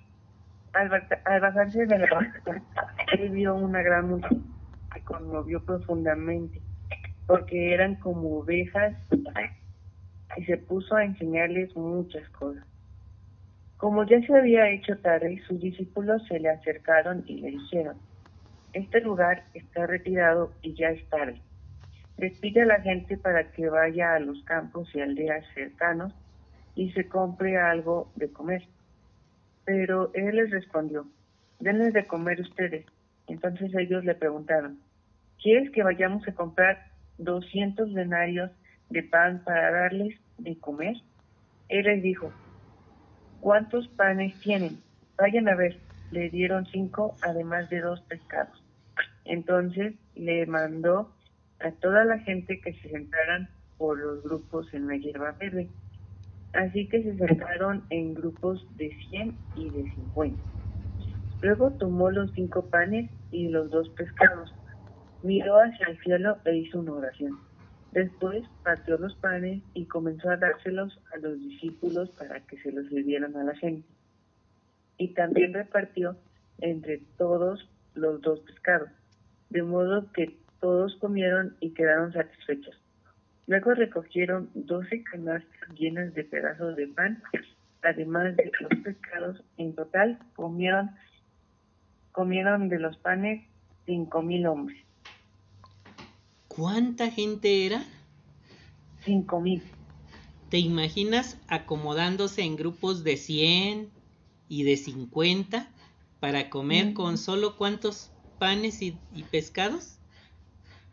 Al, 0.74 0.90
bajarse 0.90 1.86
de 1.86 1.98
la 1.98 2.06
barca, 2.12 2.62
él 3.14 3.30
vio 3.30 3.56
una 3.56 3.82
gran 3.82 4.10
multitud 4.10 4.55
que 4.96 5.02
conmovió 5.02 5.64
profundamente, 5.64 6.62
porque 7.28 7.74
eran 7.74 7.96
como 7.96 8.40
ovejas 8.40 8.96
y 10.38 10.46
se 10.46 10.58
puso 10.58 10.96
a 10.96 11.06
enseñarles 11.06 11.76
muchas 11.76 12.28
cosas. 12.30 12.66
Como 13.78 14.06
ya 14.06 14.22
se 14.26 14.36
había 14.36 14.70
hecho 14.70 14.98
tarde, 15.00 15.42
sus 15.48 15.60
discípulos 15.60 16.26
se 16.28 16.40
le 16.40 16.50
acercaron 16.50 17.24
y 17.28 17.42
le 17.42 17.52
dijeron, 17.52 17.98
este 18.74 19.02
lugar 19.02 19.44
está 19.54 19.86
retirado 19.86 20.52
y 20.62 20.74
ya 20.74 20.90
es 20.90 21.08
tarde. 21.10 21.42
Despide 22.18 22.62
a 22.62 22.66
la 22.66 22.82
gente 22.82 23.18
para 23.18 23.52
que 23.52 23.70
vaya 23.70 24.16
a 24.16 24.20
los 24.20 24.42
campos 24.44 24.90
y 24.96 25.02
aldeas 25.02 25.46
cercanos 25.54 26.14
y 26.76 26.92
se 26.92 27.08
compre 27.08 27.58
algo 27.58 28.10
de 28.16 28.32
comer. 28.32 28.64
Pero 29.66 30.12
él 30.14 30.36
les 30.36 30.52
respondió, 30.52 31.06
denles 31.60 31.94
de 31.94 32.06
comer 32.06 32.40
ustedes. 32.40 32.86
Entonces 33.28 33.74
ellos 33.76 34.06
le 34.06 34.16
preguntaron, 34.16 34.80
¿quieres 35.42 35.72
que 35.72 35.84
vayamos 35.84 36.28
a 36.28 36.34
comprar 36.34 36.88
200 37.18 37.94
denarios 37.94 38.52
de 38.90 39.04
pan 39.04 39.42
para 39.44 39.72
darles 39.72 40.20
de 40.38 40.58
comer? 40.58 40.96
Él 41.70 41.86
les 41.86 42.04
dijo, 42.04 42.32
¿cuántos 43.42 43.88
panes 43.90 44.40
tienen? 44.42 44.80
Vayan 45.18 45.48
a 45.50 45.56
ver. 45.56 45.80
Le 46.12 46.30
dieron 46.30 46.66
cinco, 46.68 47.16
además 47.22 47.70
de 47.70 47.82
dos 47.82 48.02
pescados. 48.02 48.64
Entonces 49.26 49.96
le 50.16 50.46
mandó 50.46 51.12
a 51.60 51.72
toda 51.72 52.06
la 52.06 52.20
gente 52.20 52.62
que 52.62 52.74
se 52.74 52.90
sentaran 52.90 53.50
por 53.78 53.98
los 53.98 54.24
grupos 54.24 54.72
en 54.74 54.88
la 54.88 54.96
hierba 54.96 55.32
verde 55.32 55.70
así 56.56 56.88
que 56.88 57.04
se 57.04 57.18
sentaron 57.18 57.84
en 57.90 58.14
grupos 58.14 58.66
de 58.78 58.90
100 59.10 59.36
y 59.56 59.70
de 59.70 59.84
50. 59.92 60.38
Luego 61.42 61.72
tomó 61.72 62.10
los 62.10 62.32
cinco 62.32 62.66
panes 62.66 63.10
y 63.32 63.50
los 63.50 63.70
dos 63.70 63.90
pescados, 63.90 64.54
miró 65.26 65.58
hacia 65.58 65.88
el 65.88 66.00
cielo 66.02 66.38
e 66.46 66.56
hizo 66.56 66.80
una 66.80 66.94
oración. 66.94 67.40
Después 67.92 68.44
partió 68.64 68.98
los 68.98 69.16
panes 69.16 69.64
y 69.74 69.86
comenzó 69.86 70.30
a 70.30 70.38
dárselos 70.38 71.00
a 71.14 71.18
los 71.18 71.40
discípulos 71.40 72.10
para 72.12 72.42
que 72.42 72.58
se 72.60 72.72
los 72.72 72.88
sirvieran 72.88 73.36
a 73.36 73.44
la 73.44 73.56
gente. 73.56 73.88
Y 74.98 75.14
también 75.14 75.54
repartió 75.54 76.16
entre 76.60 77.00
todos 77.18 77.68
los 77.96 78.22
dos 78.22 78.40
pescados, 78.42 78.90
de 79.50 79.64
modo 79.64 80.12
que 80.12 80.38
todos 80.60 80.96
comieron 80.98 81.56
y 81.60 81.72
quedaron 81.72 82.14
satisfechos. 82.14 82.80
Luego 83.48 83.74
recogieron 83.74 84.50
doce 84.54 85.04
canastas 85.04 85.70
llenas 85.76 86.14
de 86.14 86.24
pedazos 86.24 86.76
de 86.76 86.88
pan, 86.88 87.24
además 87.82 88.36
de 88.36 88.52
los 88.60 88.80
pescados. 88.84 89.44
En 89.58 89.74
total 89.74 90.20
comieron, 90.36 90.92
comieron 92.12 92.70
de 92.70 92.80
los 92.80 92.98
panes 92.98 93.48
cinco 93.86 94.22
mil 94.22 94.46
hombres. 94.48 94.85
¿Cuánta 96.56 97.12
gente 97.12 97.66
era? 97.66 97.84
Cinco 99.04 99.42
mil. 99.42 99.62
¿Te 100.50 100.58
imaginas 100.58 101.38
acomodándose 101.48 102.44
en 102.44 102.56
grupos 102.56 103.04
de 103.04 103.18
100 103.18 103.90
y 104.48 104.64
de 104.64 104.78
50 104.78 105.68
para 106.20 106.50
comer 106.50 106.94
con 106.94 107.18
solo 107.18 107.58
cuántos 107.58 108.12
panes 108.40 108.82
y, 108.82 108.98
y, 109.14 109.24
pescados? 109.24 109.98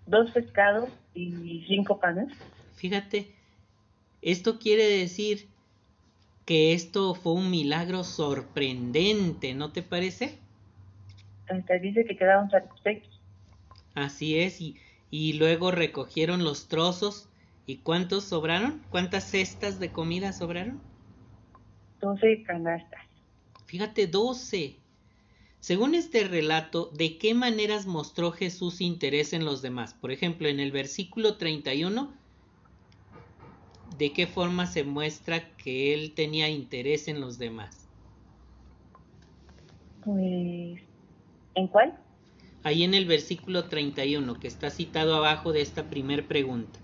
Dos 0.07 0.31
pescados 0.33 0.89
y 1.15 1.65
cinco 1.69 2.01
panes. 2.01 2.33
Fíjate, 2.75 3.33
esto 4.21 4.59
quiere 4.59 4.85
decir 4.85 5.49
que 6.45 6.73
esto 6.73 7.15
fue 7.15 7.35
un 7.35 7.51
milagro 7.51 8.05
sorprendente, 8.05 9.55
¿no 9.55 9.71
te 9.73 9.83
parece? 9.83 10.39
Hasta 11.49 11.75
dice 11.79 12.05
que 12.05 12.17
quedaron 12.17 12.51
satisfechos. 12.51 13.21
Así 13.95 14.39
es, 14.39 14.61
y, 14.61 14.77
y 15.13 15.35
luego 15.35 15.71
recogieron 15.71 16.43
los 16.43 16.69
trozos. 16.69 17.29
¿Y 17.67 17.77
cuántos 17.77 18.25
sobraron? 18.25 18.83
¿Cuántas 18.89 19.31
cestas 19.31 19.79
de 19.79 19.93
comida 19.93 20.33
sobraron? 20.33 20.81
Doce 22.01 22.43
canastas. 22.43 23.03
Fíjate, 23.67 24.07
doce. 24.09 24.77
Según 25.61 25.95
este 25.95 26.25
relato, 26.25 26.91
¿de 26.95 27.19
qué 27.19 27.35
maneras 27.35 27.87
mostró 27.87 28.33
Jesús 28.33 28.81
interés 28.81 29.35
en 29.35 29.45
los 29.45 29.61
demás? 29.61 29.95
Por 29.95 30.11
ejemplo, 30.13 30.49
en 30.49 30.59
el 30.59 30.73
versículo 30.73 31.37
31, 31.37 32.11
¿de 33.99 34.13
qué 34.15 34.27
forma 34.27 34.67
se 34.67 34.83
muestra 34.83 35.55
que 35.57 35.93
él 35.93 36.15
tenía 36.15 36.49
interés 36.49 37.07
en 37.07 37.21
los 37.21 37.39
demás? 37.39 37.87
Pues, 40.05 40.81
¿en 41.55 41.69
cuál? 41.69 42.02
Ahí 42.65 42.85
en 42.85 42.95
el 42.95 43.07
versículo 43.07 43.65
31, 43.65 44.39
que 44.39 44.47
está 44.47 44.71
citado 44.71 45.17
abajo 45.17 45.53
de 45.53 45.63
esta 45.63 45.91
primer 45.91 46.27
pregunta. 46.27 46.79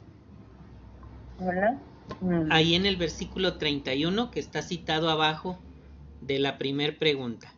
¿Verdad? 1.38 1.78
Mm. 2.20 2.50
Ahí 2.50 2.74
en 2.74 2.86
el 2.86 2.96
versículo 2.96 3.58
31, 3.58 4.30
que 4.30 4.40
está 4.40 4.62
citado 4.62 5.08
abajo 5.08 5.58
de 6.20 6.38
la 6.40 6.58
primer 6.58 6.98
pregunta. 6.98 7.52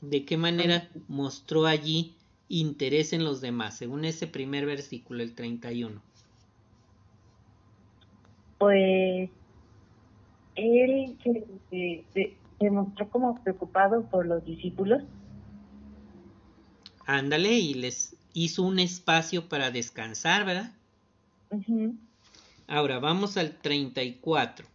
¿De 0.00 0.24
qué 0.24 0.36
manera 0.36 0.88
mostró 1.06 1.66
allí 1.66 2.16
interés 2.48 3.12
en 3.12 3.22
los 3.22 3.40
demás, 3.40 3.78
según 3.78 4.04
ese 4.04 4.26
primer 4.26 4.66
versículo, 4.66 5.22
el 5.22 5.34
31? 5.34 6.02
Pues 8.58 9.30
él 10.56 11.16
se, 11.70 12.04
se, 12.12 12.34
se 12.62 12.70
mostró 12.70 13.08
como 13.08 13.42
preocupado 13.42 14.02
por 14.04 14.26
los 14.26 14.44
discípulos. 14.44 15.02
Ándale, 17.06 17.50
y 17.50 17.74
les 17.74 18.16
hizo 18.32 18.62
un 18.62 18.78
espacio 18.78 19.48
para 19.48 19.70
descansar, 19.70 20.46
¿verdad? 20.46 20.72
Ahora 22.68 22.98
vamos 23.00 23.36
al 23.36 23.56
34. 23.56 24.66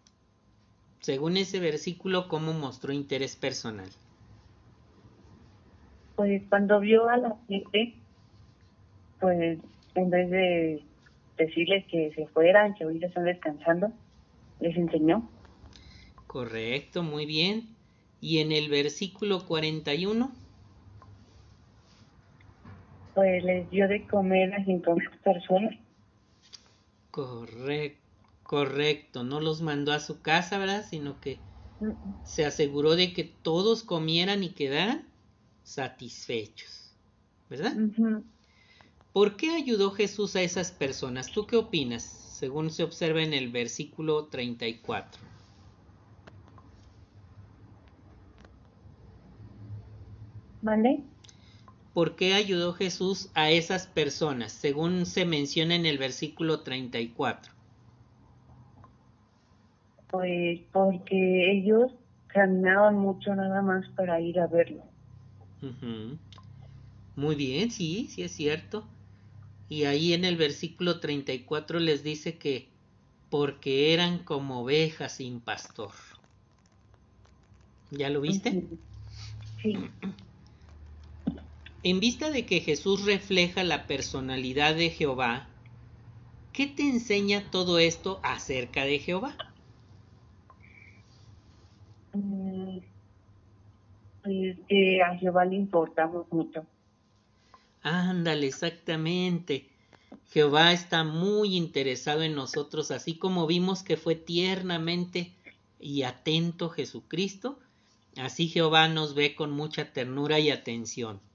Según 1.00 1.38
ese 1.38 1.60
versículo, 1.60 2.27
¿cómo 2.27 2.53
mostró 2.53 2.91
interés 2.91 3.36
personal? 3.36 3.89
Pues 6.15 6.44
cuando 6.50 6.79
vio 6.79 7.08
a 7.08 7.17
la 7.17 7.36
gente, 7.48 7.96
pues 9.20 9.60
en 9.96 10.10
vez 10.10 10.29
de 10.29 10.84
decirles 11.38 11.86
que 11.86 12.12
se 12.13 12.27
fueran, 12.27 12.74
que 12.75 12.84
ahorita 12.84 13.08
están 13.08 13.24
descansando, 13.24 13.91
les 14.60 14.75
enseñó. 14.75 15.29
Correcto, 16.25 17.03
muy 17.03 17.25
bien. 17.25 17.76
Y 18.19 18.39
en 18.39 18.51
el 18.51 18.69
versículo 18.69 19.45
41, 19.47 20.36
Pues 23.13 23.43
les 23.43 23.69
dio 23.69 23.86
de 23.89 24.07
comer 24.07 24.53
a 24.53 24.63
cinco 24.63 24.95
mil 24.95 25.09
personas. 25.21 25.75
correcto, 27.12 28.29
correcto, 28.43 29.23
no 29.23 29.39
los 29.41 29.62
mandó 29.62 29.91
a 29.91 29.99
su 29.99 30.21
casa, 30.21 30.58
¿verdad? 30.58 30.86
Sino 30.89 31.19
que 31.19 31.45
Mm, 31.82 32.17
se 32.23 32.45
aseguró 32.45 32.95
de 32.95 33.13
que 33.13 33.23
todos 33.25 33.84
comieran 33.84 34.43
y 34.43 34.53
quedaran 34.53 35.13
satisfechos, 35.63 36.97
¿verdad? 37.49 37.84
ujú. 37.84 38.23
¿Por 39.12 39.36
qué 39.36 39.49
ayudó 39.49 39.91
Jesús 39.91 40.38
a 40.38 40.41
esas 40.43 40.71
personas? 40.71 41.34
¿Tú 41.34 41.45
qué 41.45 41.58
opinas? 41.58 42.03
Según 42.03 42.71
se 42.71 42.84
observa 42.84 43.21
en 43.21 43.34
el 43.34 43.51
versículo 43.51 44.30
34. 44.30 45.21
¿Por 51.93 52.15
qué 52.15 52.34
ayudó 52.34 52.73
Jesús 52.73 53.30
a 53.34 53.49
esas 53.49 53.88
personas? 53.88 54.51
Según 54.51 55.06
se 55.06 55.25
menciona 55.25 55.75
en 55.75 55.86
el 55.86 55.97
versículo 55.97 56.60
34. 56.60 57.53
Pues 60.12 60.60
porque 60.71 61.51
ellos 61.51 61.91
caminaban 62.27 62.95
mucho 62.95 63.34
nada 63.34 63.62
más 63.62 63.88
para 63.95 64.19
ir 64.19 64.39
a 64.39 64.47
verlo. 64.47 64.84
Muy 67.15 67.36
bien, 67.36 67.71
sí, 67.71 68.08
sí 68.10 68.21
es 68.21 68.32
cierto. 68.32 68.84
Y 69.69 69.86
ahí 69.86 70.13
en 70.13 70.23
el 70.23 70.38
versículo 70.38 70.99
34 70.99 71.80
les 71.80 72.03
dice 72.03 72.38
que 72.38 72.67
porque 73.30 73.93
eran 73.93 74.19
como 74.19 74.62
ovejas 74.62 75.13
sin 75.13 75.39
pastor. 75.39 75.91
¿Ya 77.91 78.10
lo 78.10 78.21
viste? 78.21 78.65
Sí. 79.62 79.77
En 81.89 82.02
vista 82.02 82.32
de 82.32 82.45
que 82.45 82.60
Jesús 82.60 83.06
refleja 83.06 83.63
la 83.63 83.88
personalidad 83.88 84.76
de 84.76 84.89
Jehová, 84.89 85.47
¿qué 86.52 86.67
te 86.67 86.84
enseña 86.84 87.50
todo 87.50 87.80
esto 87.80 88.19
acerca 88.23 88.84
de 88.84 89.00
Jehová? 89.00 89.38
Mm, 92.12 92.80
que 94.67 95.02
a 95.02 95.15
Jehová 95.17 95.45
le 95.45 95.56
importamos 95.56 96.30
mucho. 96.30 96.65
Ándale, 97.84 98.47
exactamente. 98.47 99.69
Jehová 100.32 100.73
está 100.73 101.06
muy 101.06 101.56
interesado 101.56 102.21
en 102.21 102.36
nosotros, 102.36 102.91
así 102.91 103.17
como 103.17 103.47
vimos 103.47 103.82
que 103.82 103.95
fue 103.95 104.15
tiernamente 104.15 105.32
y 105.80 106.04
atento 106.04 106.67
Jesucristo, 106.67 107.58
así 108.17 108.50
Jehová 108.50 108.89
nos 108.89 109.15
ve 109.15 109.36
con 109.36 109.52
mucha 109.52 109.93
ternura 109.93 110.38
y 110.41 110.50
atención. 110.50 111.26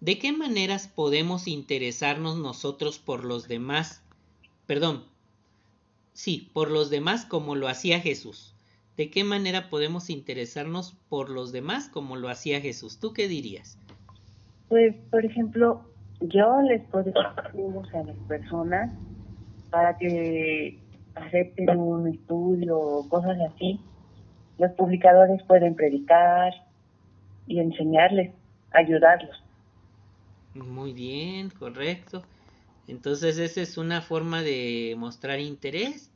¿De 0.00 0.18
qué 0.18 0.30
maneras 0.32 0.88
podemos 0.88 1.48
interesarnos 1.48 2.36
nosotros 2.36 2.98
por 2.98 3.24
los 3.24 3.48
demás? 3.48 4.02
Perdón, 4.66 5.04
sí, 6.12 6.50
por 6.52 6.70
los 6.70 6.90
demás 6.90 7.24
como 7.24 7.54
lo 7.54 7.66
hacía 7.66 8.00
Jesús. 8.00 8.54
¿De 8.98 9.10
qué 9.10 9.24
manera 9.24 9.70
podemos 9.70 10.10
interesarnos 10.10 10.92
por 11.08 11.30
los 11.30 11.50
demás 11.50 11.88
como 11.88 12.16
lo 12.16 12.28
hacía 12.28 12.60
Jesús? 12.60 12.98
¿Tú 12.98 13.14
qué 13.14 13.26
dirías? 13.26 13.78
Pues, 14.68 14.94
por 15.10 15.24
ejemplo, 15.24 15.80
yo 16.20 16.60
les 16.62 16.82
puedo 16.90 17.12
libros 17.54 17.94
a 17.94 18.02
las 18.02 18.16
personas 18.28 18.90
para 19.70 19.96
que 19.96 20.78
acepten 21.14 21.78
un 21.78 22.08
estudio 22.08 22.78
o 22.78 23.08
cosas 23.08 23.38
así. 23.52 23.80
Los 24.58 24.72
publicadores 24.72 25.42
pueden 25.44 25.74
predicar 25.74 26.52
y 27.46 27.60
enseñarles, 27.60 28.32
ayudarlos. 28.72 29.45
Muy 30.64 30.92
bien, 30.92 31.50
correcto. 31.50 32.22
Entonces 32.88 33.38
esa 33.38 33.62
es 33.62 33.78
una 33.78 34.00
forma 34.00 34.42
de 34.42 34.94
mostrar 34.96 35.40
interés. 35.40 36.10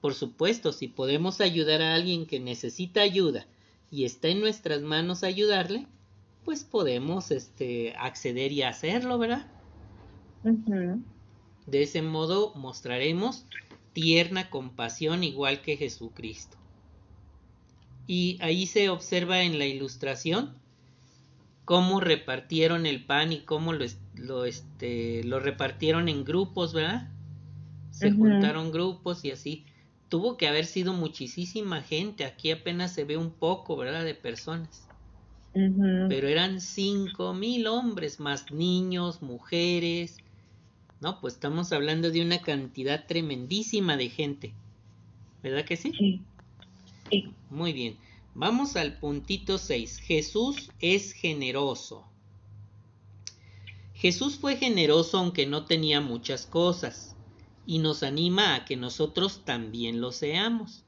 Por 0.00 0.14
supuesto, 0.14 0.72
si 0.72 0.88
podemos 0.88 1.40
ayudar 1.40 1.82
a 1.82 1.94
alguien 1.94 2.26
que 2.26 2.38
necesita 2.38 3.00
ayuda 3.00 3.46
y 3.90 4.04
está 4.04 4.28
en 4.28 4.40
nuestras 4.40 4.82
manos 4.82 5.24
ayudarle, 5.24 5.86
pues 6.44 6.64
podemos 6.64 7.30
este, 7.30 7.94
acceder 7.98 8.52
y 8.52 8.62
hacerlo, 8.62 9.18
¿verdad? 9.18 9.50
De 11.66 11.82
ese 11.82 12.00
modo 12.00 12.54
mostraremos 12.54 13.44
tierna 13.92 14.48
compasión 14.50 15.24
igual 15.24 15.60
que 15.60 15.76
Jesucristo. 15.76 16.56
Y 18.06 18.38
ahí 18.40 18.66
se 18.66 18.88
observa 18.88 19.42
en 19.42 19.58
la 19.58 19.66
ilustración 19.66 20.54
cómo 21.68 22.00
repartieron 22.00 22.86
el 22.86 23.04
pan 23.04 23.30
y 23.30 23.40
cómo 23.40 23.74
lo, 23.74 23.84
lo, 24.14 24.46
este, 24.46 25.22
lo 25.24 25.38
repartieron 25.38 26.08
en 26.08 26.24
grupos, 26.24 26.72
¿verdad? 26.72 27.10
Se 27.90 28.10
juntaron 28.10 28.72
grupos 28.72 29.22
y 29.26 29.32
así. 29.32 29.66
Tuvo 30.08 30.38
que 30.38 30.48
haber 30.48 30.64
sido 30.64 30.94
muchísima 30.94 31.82
gente. 31.82 32.24
Aquí 32.24 32.52
apenas 32.52 32.94
se 32.94 33.04
ve 33.04 33.18
un 33.18 33.30
poco, 33.30 33.76
¿verdad? 33.76 34.02
De 34.02 34.14
personas. 34.14 34.88
Pero 35.52 36.28
eran 36.28 36.62
cinco 36.62 37.34
mil 37.34 37.66
hombres, 37.66 38.18
más 38.18 38.50
niños, 38.50 39.20
mujeres. 39.20 40.16
No, 41.02 41.20
pues 41.20 41.34
estamos 41.34 41.70
hablando 41.74 42.10
de 42.10 42.22
una 42.22 42.40
cantidad 42.40 43.04
tremendísima 43.04 43.98
de 43.98 44.08
gente. 44.08 44.54
¿Verdad 45.42 45.66
que 45.66 45.76
sí? 45.76 45.92
Sí. 45.92 46.22
Sí. 47.10 47.28
Muy 47.50 47.74
bien. 47.74 47.94
Vamos 48.34 48.76
al 48.76 48.98
puntito 48.98 49.58
6. 49.58 49.98
Jesús 49.98 50.70
es 50.80 51.12
generoso. 51.12 52.06
Jesús 53.94 54.38
fue 54.38 54.56
generoso 54.56 55.18
aunque 55.18 55.46
no 55.46 55.64
tenía 55.64 56.00
muchas 56.00 56.46
cosas 56.46 57.16
y 57.66 57.80
nos 57.80 58.02
anima 58.02 58.54
a 58.54 58.64
que 58.64 58.76
nosotros 58.76 59.44
también 59.44 60.00
lo 60.00 60.12
seamos. 60.12 60.84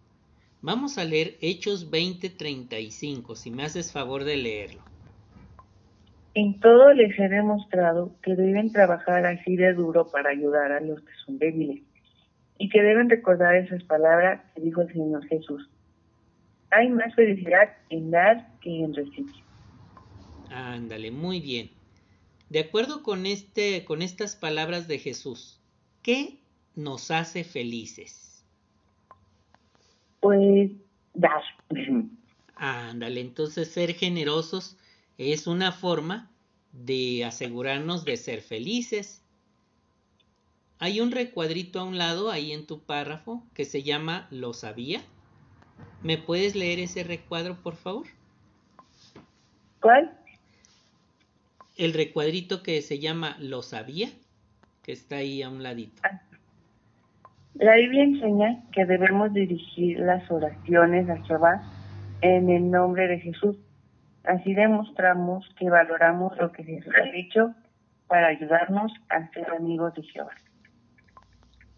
Vamos 0.63 0.97
a 0.99 1.05
leer 1.05 1.37
Hechos 1.41 1.91
20:35, 1.91 3.35
si 3.35 3.51
me 3.51 3.65
haces 3.65 3.93
favor 3.93 4.25
de 4.25 4.37
leerlo. 4.37 4.83
En 6.35 6.61
todo 6.61 6.93
les 6.93 7.19
he 7.19 7.29
demostrado 7.29 8.13
que 8.23 8.37
deben 8.37 8.71
trabajar 8.71 9.27
así 9.27 9.57
de 9.57 9.73
duro 9.73 10.11
para 10.11 10.31
ayudar 10.31 10.71
a 10.71 10.81
los 10.81 11.01
que 11.01 11.13
son 11.25 11.39
débiles 11.39 11.83
y 12.59 12.69
que 12.69 12.83
deben 12.83 13.11
recordar 13.11 13.57
esas 13.57 13.83
palabras 13.85 14.41
que 14.55 14.61
dijo 14.61 14.83
el 14.83 14.93
Señor 14.93 15.27
Jesús. 15.27 15.69
Hay 16.71 16.89
más 16.89 17.15
felicidad 17.15 17.77
en 17.91 18.11
dar 18.11 18.49
que 18.61 18.85
en 18.85 18.95
recibir. 18.95 19.35
Ándale, 20.51 21.11
muy 21.11 21.41
bien. 21.41 21.71
De 22.49 22.61
acuerdo 22.61 23.03
con 23.03 23.27
este 23.27 23.85
con 23.85 24.03
estas 24.03 24.37
palabras 24.37 24.89
de 24.89 24.99
Jesús, 24.99 25.61
¿qué 26.03 26.41
nos 26.75 27.11
hace 27.11 27.45
felices? 27.45 28.45
Pues 30.21 30.73
dar. 31.15 31.43
Ándale, 32.57 33.21
entonces 33.21 33.71
ser 33.71 33.95
generosos 33.95 34.77
es 35.17 35.47
una 35.47 35.73
forma 35.73 36.31
de 36.73 37.25
asegurarnos 37.25 38.05
de 38.05 38.17
ser 38.17 38.43
felices. 38.43 39.23
Hay 40.79 41.01
un 41.01 41.11
recuadrito 41.11 41.81
a 41.81 41.85
un 41.85 41.99
lado 41.99 42.31
ahí 42.31 42.53
en 42.53 42.67
tu 42.67 42.81
párrafo 42.81 43.47
que 43.55 43.65
se 43.65 43.83
llama 43.83 44.29
Lo 44.31 44.53
sabía. 44.53 45.03
¿Me 46.03 46.19
puedes 46.19 46.55
leer 46.55 46.79
ese 46.79 47.05
recuadro, 47.05 47.57
por 47.57 47.77
favor? 47.77 48.07
¿Cuál? 49.81 50.17
El 51.77 51.93
recuadrito 51.93 52.63
que 52.63 52.81
se 52.83 52.99
llama 52.99 53.37
Lo 53.39 53.63
sabía, 53.63 54.09
que 54.83 54.93
está 54.93 55.17
ahí 55.17 55.43
a 55.43 55.49
un 55.49 55.63
ladito. 55.63 56.01
Ah. 56.05 56.23
La 57.55 57.77
Biblia 57.77 58.05
enseña 58.05 58.63
que 58.73 58.85
debemos 58.85 59.33
dirigir 59.33 59.99
las 60.01 60.31
oraciones 60.31 61.09
a 61.11 61.17
Jehová 61.25 61.63
en 62.23 62.49
el 62.49 62.71
nombre 62.71 63.09
de 63.09 63.19
Jesús 63.19 63.57
Así 64.25 64.53
demostramos 64.55 65.49
que 65.59 65.71
valoramos 65.71 66.37
lo 66.37 66.53
que 66.53 66.63
Jesús 66.63 66.93
ha 66.95 67.11
dicho 67.11 67.55
para 68.07 68.29
ayudarnos 68.29 68.93
a 69.09 69.31
ser 69.33 69.51
amigos 69.51 69.95
de 69.95 70.03
Jehová. 70.03 70.33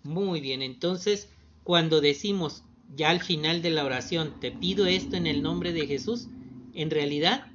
Muy 0.03 0.41
bien, 0.41 0.63
entonces 0.63 1.33
cuando 1.63 2.01
decimos 2.01 2.65
ya 2.95 3.11
al 3.11 3.21
final 3.21 3.63
de 3.63 3.71
la 3.71 3.85
oración, 3.85 4.39
te 4.41 4.51
pido 4.51 4.87
esto 4.87 5.17
en 5.17 5.27
el 5.27 5.43
nombre 5.43 5.73
de 5.73 5.87
Jesús, 5.87 6.29
en 6.75 6.91
realidad, 6.91 7.47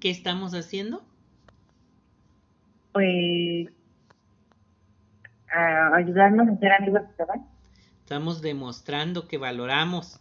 ¿qué 0.00 0.10
estamos 0.10 0.54
haciendo? 0.54 1.02
Pues 2.92 3.68
a 5.50 5.96
ayudarnos 5.96 6.48
a 6.48 6.58
ser 6.58 6.72
amigos 6.72 7.02
de 7.02 7.14
Jehová. 7.16 7.34
Estamos 8.00 8.42
demostrando 8.42 9.28
que 9.28 9.38
valoramos 9.38 10.18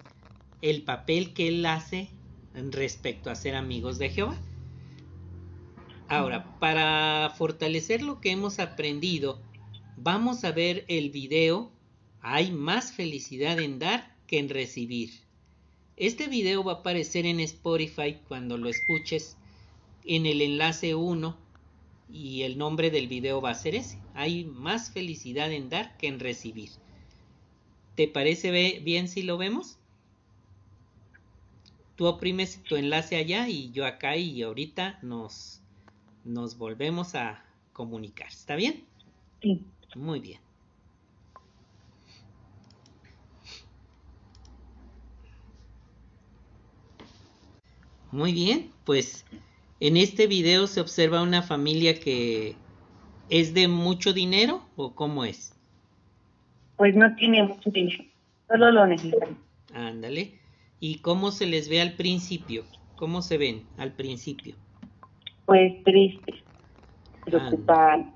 el 0.61 0.83
papel 0.83 1.33
que 1.33 1.49
Él 1.49 1.65
hace 1.65 2.09
respecto 2.53 3.29
a 3.29 3.35
ser 3.35 3.55
amigos 3.55 3.99
de 3.99 4.09
Jehová. 4.09 4.37
Ahora, 6.09 6.57
para 6.59 7.29
fortalecer 7.31 8.01
lo 8.01 8.21
que 8.21 8.31
hemos 8.31 8.59
aprendido, 8.59 9.41
vamos 9.97 10.45
a 10.45 10.51
ver 10.51 10.85
el 10.87 11.09
video 11.09 11.71
Hay 12.21 12.51
más 12.51 12.93
felicidad 12.93 13.59
en 13.59 13.79
dar 13.79 14.16
que 14.27 14.39
en 14.39 14.49
recibir. 14.49 15.11
Este 15.95 16.27
video 16.27 16.63
va 16.63 16.73
a 16.73 16.75
aparecer 16.75 17.25
en 17.25 17.39
Spotify 17.39 18.17
cuando 18.27 18.57
lo 18.57 18.69
escuches 18.69 19.37
en 20.05 20.25
el 20.25 20.41
enlace 20.41 20.93
1 20.93 21.35
y 22.11 22.43
el 22.43 22.57
nombre 22.57 22.91
del 22.91 23.07
video 23.07 23.41
va 23.41 23.51
a 23.51 23.55
ser 23.55 23.75
ese. 23.75 23.99
Hay 24.13 24.45
más 24.45 24.91
felicidad 24.91 25.51
en 25.51 25.69
dar 25.69 25.97
que 25.97 26.07
en 26.07 26.19
recibir. 26.19 26.69
¿Te 27.95 28.07
parece 28.07 28.79
bien 28.83 29.07
si 29.07 29.23
lo 29.23 29.37
vemos? 29.37 29.79
tú 31.97 32.05
oprimes 32.05 32.63
tu 32.63 32.77
enlace 32.77 33.17
allá 33.17 33.49
y 33.49 33.71
yo 33.71 33.85
acá 33.85 34.15
y 34.15 34.41
ahorita 34.43 34.99
nos, 35.01 35.61
nos 36.23 36.57
volvemos 36.57 37.15
a 37.15 37.43
comunicar. 37.73 38.27
¿Está 38.27 38.55
bien? 38.55 38.85
Sí. 39.41 39.61
Muy 39.95 40.19
bien. 40.19 40.39
Muy 48.17 48.33
bien, 48.33 48.71
pues 48.83 49.27
en 49.79 49.95
este 49.95 50.25
video 50.25 50.65
se 50.65 50.81
observa 50.81 51.21
una 51.21 51.43
familia 51.43 51.99
que 51.99 52.55
es 53.29 53.53
de 53.53 53.67
mucho 53.67 54.11
dinero 54.11 54.63
o 54.75 54.95
cómo 54.95 55.23
es? 55.23 55.55
Pues 56.77 56.95
no 56.95 57.15
tiene 57.15 57.43
mucho 57.43 57.69
dinero, 57.69 58.03
solo 58.47 58.71
lo 58.71 58.87
necesario. 58.87 59.37
Ándale. 59.71 60.33
¿Y 60.79 60.97
cómo 60.97 61.29
se 61.29 61.45
les 61.45 61.69
ve 61.69 61.79
al 61.79 61.93
principio? 61.93 62.65
¿Cómo 62.95 63.21
se 63.21 63.37
ven 63.37 63.67
al 63.77 63.91
principio? 63.91 64.55
Pues 65.45 65.83
tristes, 65.83 66.37
preocupados. 67.23 68.07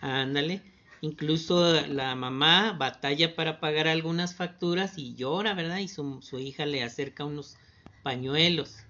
Ándale. 0.00 0.62
Incluso 1.02 1.86
la 1.88 2.14
mamá 2.14 2.72
batalla 2.72 3.36
para 3.36 3.60
pagar 3.60 3.86
algunas 3.86 4.34
facturas 4.34 4.96
y 4.96 5.14
llora, 5.14 5.52
¿verdad? 5.52 5.76
Y 5.76 5.88
su, 5.88 6.22
hija 6.38 6.64
le 6.64 6.82
acerca 6.82 7.26
unos 7.26 7.58
pañuelos. 8.02 8.86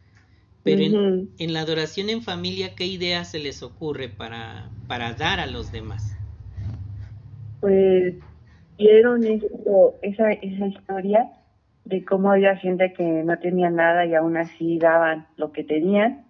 Pero 0.64 0.83
en, 0.83 1.31
en, 1.38 1.53
la 1.53 1.61
adoración 1.61 2.09
en 2.09 2.22
familia, 2.22 2.75
¿qué 2.77 2.87
idea 2.87 3.25
se 3.25 3.40
les 3.40 3.62
ocurre 3.62 4.09
para, 4.09 4.70
para 4.87 5.12
dar 5.14 5.40
a 5.40 5.46
los 5.46 5.72
demás? 5.72 6.16
Pues 7.61 8.14
vieron 8.79 9.25
esto, 9.25 9.96
esa, 10.03 10.31
esa 10.31 10.66
historia 10.66 11.33
de 11.85 12.05
cómo 12.05 12.31
había 12.31 12.57
gente 12.57 12.92
que 12.92 13.03
no 13.03 13.38
tenía 13.38 13.70
nada 13.70 14.07
y 14.07 14.14
aún 14.14 14.37
así 14.37 14.79
daban 14.79 15.27
lo 15.37 15.53
que 15.53 15.64
tenían. 15.64 16.25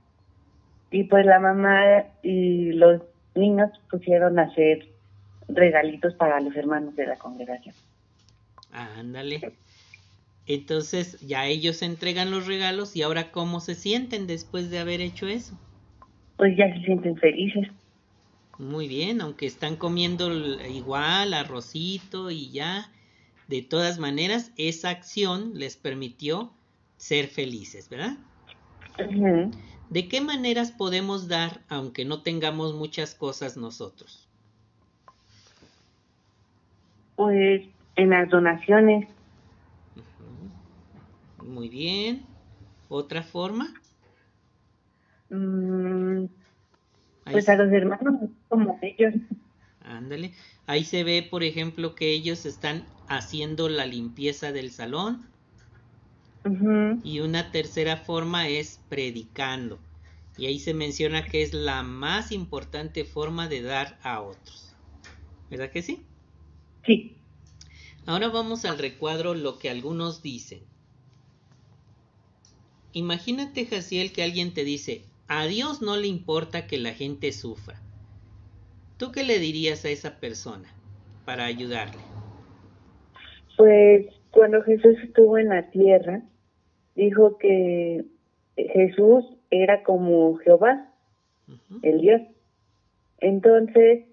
Y 0.90 1.04
pues 1.04 1.26
la 1.26 1.38
mamá 1.38 2.04
y 2.22 2.72
los 2.72 3.02
niños 3.34 3.70
pusieron 3.90 4.38
a 4.38 4.42
hacer 4.42 4.88
regalitos 5.48 6.14
para 6.14 6.40
los 6.40 6.54
hermanos 6.56 6.96
de 6.96 7.06
la 7.06 7.16
congregación. 7.16 7.74
ándale. 8.72 9.52
Entonces 10.46 11.20
ya 11.20 11.46
ellos 11.46 11.82
entregan 11.82 12.30
los 12.30 12.46
regalos 12.46 12.96
y 12.96 13.02
ahora 13.02 13.30
cómo 13.30 13.60
se 13.60 13.74
sienten 13.74 14.26
después 14.26 14.70
de 14.70 14.78
haber 14.78 15.00
hecho 15.00 15.28
eso. 15.28 15.56
Pues 16.36 16.56
ya 16.56 16.72
se 16.74 16.84
sienten 16.84 17.16
felices. 17.16 17.68
Muy 18.58 18.88
bien, 18.88 19.20
aunque 19.20 19.46
están 19.46 19.76
comiendo 19.76 20.32
igual 20.66 21.34
arrocito 21.34 22.30
y 22.30 22.50
ya, 22.50 22.90
de 23.48 23.62
todas 23.62 23.98
maneras, 23.98 24.52
esa 24.56 24.90
acción 24.90 25.52
les 25.54 25.76
permitió 25.76 26.52
ser 26.96 27.28
felices, 27.28 27.88
¿verdad? 27.88 28.16
¿De 29.90 30.08
qué 30.08 30.20
maneras 30.20 30.70
podemos 30.70 31.28
dar 31.28 31.60
aunque 31.68 32.04
no 32.04 32.22
tengamos 32.22 32.74
muchas 32.74 33.14
cosas 33.14 33.56
nosotros? 33.56 34.28
Pues 37.16 37.62
en 37.96 38.10
las 38.10 38.28
donaciones. 38.28 39.08
Muy 41.42 41.68
bien. 41.68 42.26
¿Otra 42.88 43.22
forma? 43.22 43.74
Mm, 45.30 46.26
pues 47.30 47.48
a 47.48 47.56
los 47.56 47.72
hermanos 47.72 48.30
como 48.48 48.78
ellos. 48.82 49.14
Ándale. 49.80 50.32
Ahí 50.66 50.84
se 50.84 51.04
ve, 51.04 51.26
por 51.28 51.42
ejemplo, 51.42 51.94
que 51.94 52.12
ellos 52.12 52.46
están 52.46 52.84
haciendo 53.08 53.68
la 53.68 53.86
limpieza 53.86 54.52
del 54.52 54.70
salón. 54.70 55.26
Y 57.04 57.20
una 57.20 57.52
tercera 57.52 57.96
forma 57.96 58.48
es 58.48 58.80
predicando. 58.88 59.78
Y 60.36 60.46
ahí 60.46 60.58
se 60.58 60.74
menciona 60.74 61.24
que 61.24 61.42
es 61.42 61.54
la 61.54 61.82
más 61.82 62.32
importante 62.32 63.04
forma 63.04 63.48
de 63.48 63.62
dar 63.62 63.98
a 64.02 64.20
otros. 64.20 64.74
¿Verdad 65.50 65.70
que 65.70 65.82
sí? 65.82 66.04
Sí. 66.84 67.16
Ahora 68.06 68.28
vamos 68.28 68.64
al 68.64 68.78
recuadro 68.78 69.34
lo 69.34 69.58
que 69.58 69.70
algunos 69.70 70.22
dicen. 70.22 70.60
Imagínate, 72.92 73.66
Jaciel, 73.66 74.12
que 74.12 74.22
alguien 74.22 74.52
te 74.52 74.64
dice, 74.64 75.02
a 75.28 75.46
Dios 75.46 75.80
no 75.80 75.96
le 75.96 76.08
importa 76.08 76.66
que 76.66 76.78
la 76.78 76.92
gente 76.92 77.32
sufra. 77.32 77.76
¿Tú 78.98 79.12
qué 79.12 79.24
le 79.24 79.38
dirías 79.38 79.84
a 79.84 79.88
esa 79.88 80.20
persona 80.20 80.68
para 81.24 81.44
ayudarle? 81.46 82.00
Pues 83.56 84.06
cuando 84.30 84.62
Jesús 84.62 84.96
estuvo 85.02 85.38
en 85.38 85.48
la 85.48 85.70
tierra, 85.70 86.22
dijo 86.94 87.38
que 87.38 88.04
Jesús 88.56 89.24
era 89.50 89.82
como 89.82 90.36
Jehová, 90.38 90.92
el 91.82 92.00
Dios. 92.00 92.20
Entonces, 93.18 94.04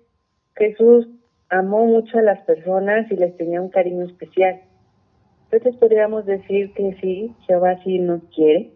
Jesús 0.55 1.07
amó 1.49 1.85
mucho 1.85 2.17
a 2.17 2.21
las 2.21 2.39
personas 2.41 3.11
y 3.11 3.15
les 3.15 3.35
tenía 3.37 3.61
un 3.61 3.69
cariño 3.69 4.05
especial. 4.05 4.61
Entonces 5.51 5.79
podríamos 5.79 6.25
decir 6.25 6.73
que 6.73 6.95
sí, 7.01 7.33
Jehová 7.47 7.81
sí 7.83 7.97
nos 7.97 8.21
quiere. 8.35 8.71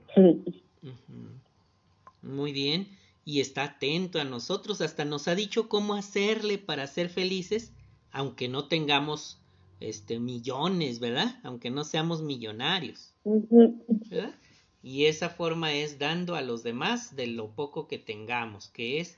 Muy 2.24 2.52
bien, 2.52 2.88
y 3.26 3.42
está 3.42 3.64
atento 3.64 4.20
a 4.20 4.24
nosotros, 4.24 4.82
hasta 4.82 5.06
nos 5.06 5.28
ha 5.28 5.36
dicho 5.36 5.70
cómo 5.70 5.94
hacerle 5.94 6.58
para 6.58 6.88
ser 6.88 7.10
felices, 7.10 7.74
aunque 8.12 8.50
no 8.50 8.68
tengamos 8.68 9.40
este 9.80 10.20
millones, 10.20 11.00
¿verdad? 11.00 11.40
Aunque 11.44 11.70
no 11.70 11.84
seamos 11.84 12.22
millonarios. 12.22 13.14
¿verdad? 13.24 14.34
Y 14.82 15.06
esa 15.06 15.30
forma 15.30 15.74
es 15.74 16.00
dando 16.00 16.36
a 16.36 16.42
los 16.42 16.64
demás 16.64 17.16
de 17.16 17.28
lo 17.28 17.52
poco 17.52 17.88
que 17.88 18.00
tengamos, 18.00 18.68
que 18.70 19.00
es 19.00 19.18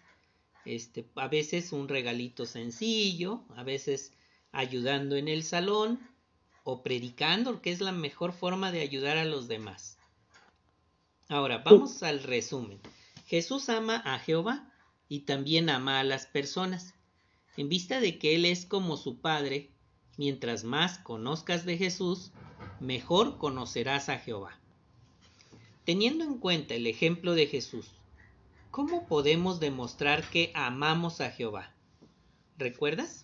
este 0.66 1.06
a 1.16 1.28
veces 1.28 1.72
un 1.72 1.88
regalito 1.88 2.46
sencillo, 2.46 3.42
a 3.56 3.64
veces 3.64 4.12
ayudando 4.52 5.16
en 5.16 5.28
el 5.28 5.44
salón 5.44 6.00
o 6.66 6.82
predicando, 6.82 7.62
que 7.62 7.72
es 7.72 7.80
la 7.80 7.94
mejor 7.94 8.34
forma 8.34 8.72
de 8.72 8.82
ayudar 8.82 9.18
a 9.18 9.24
los 9.24 9.48
demás. 9.48 9.98
Ahora, 11.30 11.60
vamos 11.60 12.04
al 12.04 12.24
resumen. 12.24 12.80
Jesús 13.28 13.70
ama 13.70 14.02
a 14.04 14.20
Jehová 14.20 14.74
y 15.08 15.22
también 15.22 15.70
ama 15.70 16.00
a 16.00 16.04
las 16.04 16.26
personas. 16.26 16.96
En 17.56 17.70
vista 17.70 18.00
de 18.00 18.18
que 18.18 18.36
Él 18.36 18.46
es 18.46 18.66
como 18.66 18.98
su 18.98 19.22
Padre, 19.22 19.70
mientras 20.18 20.64
más 20.64 20.98
conozcas 20.98 21.66
de 21.66 21.78
Jesús, 21.78 22.32
mejor 22.80 23.38
conocerás 23.38 24.10
a 24.10 24.18
Jehová. 24.18 24.60
Teniendo 25.86 26.24
en 26.24 26.40
cuenta 26.40 26.74
el 26.74 26.88
ejemplo 26.88 27.36
de 27.36 27.46
Jesús, 27.46 27.92
¿cómo 28.72 29.06
podemos 29.06 29.60
demostrar 29.60 30.28
que 30.32 30.52
amamos 30.56 31.22
a 31.22 31.30
Jehová? 31.30 31.76
¿Recuerdas? 32.58 33.24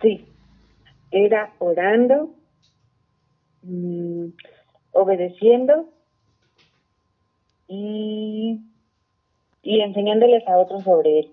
Sí, 0.00 0.31
era 1.12 1.54
orando, 1.58 2.34
mm, 3.62 4.26
obedeciendo 4.92 5.88
y 7.68 8.60
y 9.62 9.80
enseñándoles 9.80 10.46
a 10.48 10.58
otros 10.58 10.82
sobre 10.82 11.20
él. 11.20 11.32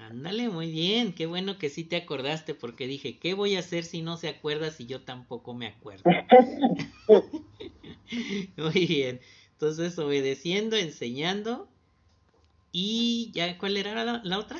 Ándale, 0.00 0.48
muy 0.48 0.70
bien, 0.70 1.14
qué 1.14 1.26
bueno 1.26 1.58
que 1.58 1.68
sí 1.68 1.84
te 1.84 1.96
acordaste 1.96 2.54
porque 2.54 2.86
dije, 2.86 3.18
¿qué 3.18 3.34
voy 3.34 3.56
a 3.56 3.60
hacer 3.60 3.84
si 3.84 4.02
no 4.02 4.16
se 4.16 4.28
acuerda 4.28 4.70
si 4.70 4.86
yo 4.86 5.02
tampoco 5.02 5.54
me 5.54 5.66
acuerdo? 5.66 6.04
muy 8.56 8.86
bien, 8.86 9.20
entonces 9.52 9.98
obedeciendo, 9.98 10.76
enseñando 10.76 11.68
y 12.72 13.30
ya, 13.34 13.58
¿cuál 13.58 13.76
era 13.76 14.04
la, 14.04 14.20
la 14.24 14.38
otra? 14.38 14.58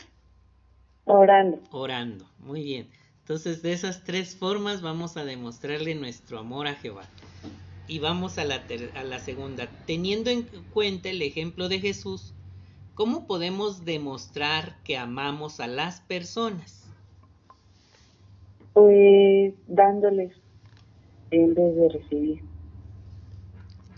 Orando. 1.04 1.58
Orando, 1.70 2.26
muy 2.38 2.62
bien. 2.62 2.88
Entonces 3.22 3.62
de 3.62 3.72
esas 3.72 4.04
tres 4.04 4.36
formas 4.36 4.82
vamos 4.82 5.16
a 5.16 5.24
demostrarle 5.24 5.94
nuestro 5.94 6.38
amor 6.38 6.66
a 6.66 6.74
Jehová. 6.74 7.08
Y 7.88 7.98
vamos 7.98 8.38
a 8.38 8.44
la, 8.44 8.62
a 8.94 9.02
la 9.02 9.18
segunda. 9.18 9.68
Teniendo 9.86 10.30
en 10.30 10.42
cuenta 10.72 11.08
el 11.08 11.22
ejemplo 11.22 11.68
de 11.68 11.80
Jesús, 11.80 12.34
¿Cómo 12.94 13.26
podemos 13.26 13.86
demostrar 13.86 14.76
que 14.84 14.98
amamos 14.98 15.60
a 15.60 15.66
las 15.66 16.02
personas? 16.02 16.86
Pues 18.74 19.54
dándoles 19.66 20.34
en 21.30 21.54
vez 21.54 21.74
de 21.74 21.88
recibir. 21.88 22.42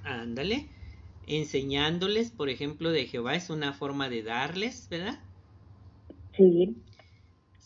Ándale. 0.05 0.69
Enseñándoles, 1.27 2.31
por 2.31 2.51
ejemplo, 2.51 2.91
de 2.91 3.07
Jehová 3.07 3.35
es 3.35 3.51
una 3.51 3.73
forma 3.73 4.09
de 4.09 4.23
darles, 4.23 4.89
¿verdad? 4.89 5.19
Sí. 6.37 6.77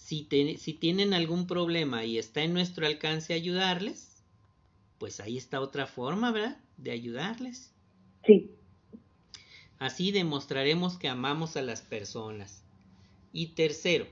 Si, 0.08 0.26
si 0.56 0.72
tienen 0.72 1.12
algún 1.12 1.46
problema 1.46 2.02
y 2.06 2.16
está 2.16 2.40
en 2.42 2.54
nuestro 2.54 2.86
alcance 2.86 3.34
ayudarles, 3.34 4.22
pues 4.96 5.20
ahí 5.20 5.36
está 5.36 5.60
otra 5.60 5.86
forma, 5.86 6.32
¿verdad? 6.32 6.56
De 6.78 6.92
ayudarles. 6.92 7.74
Sí. 8.24 8.50
Así 9.78 10.10
demostraremos 10.10 10.96
que 10.96 11.10
amamos 11.10 11.58
a 11.58 11.62
las 11.62 11.82
personas. 11.82 12.64
Y 13.34 13.48
tercero, 13.48 14.06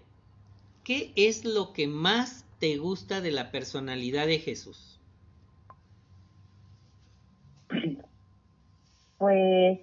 ¿qué 0.84 1.14
es 1.16 1.46
lo 1.46 1.72
que 1.72 1.86
más 1.86 2.44
te 2.58 2.76
gusta 2.76 3.22
de 3.22 3.30
la 3.30 3.50
personalidad 3.50 4.26
de 4.26 4.38
Jesús? 4.38 5.00
Pues 9.16 9.80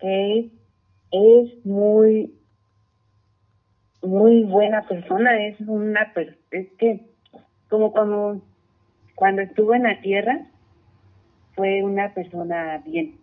es, 0.00 0.46
es 1.10 1.66
muy 1.66 2.35
muy 4.06 4.44
buena 4.44 4.86
persona, 4.86 5.46
es 5.46 5.60
una 5.60 6.12
es 6.50 6.68
que 6.78 7.06
como 7.68 7.92
cuando 7.92 8.40
cuando 9.16 9.42
estuvo 9.42 9.74
en 9.74 9.82
la 9.84 10.00
tierra 10.00 10.46
fue 11.54 11.82
una 11.82 12.14
persona 12.14 12.78
bien. 12.84 13.18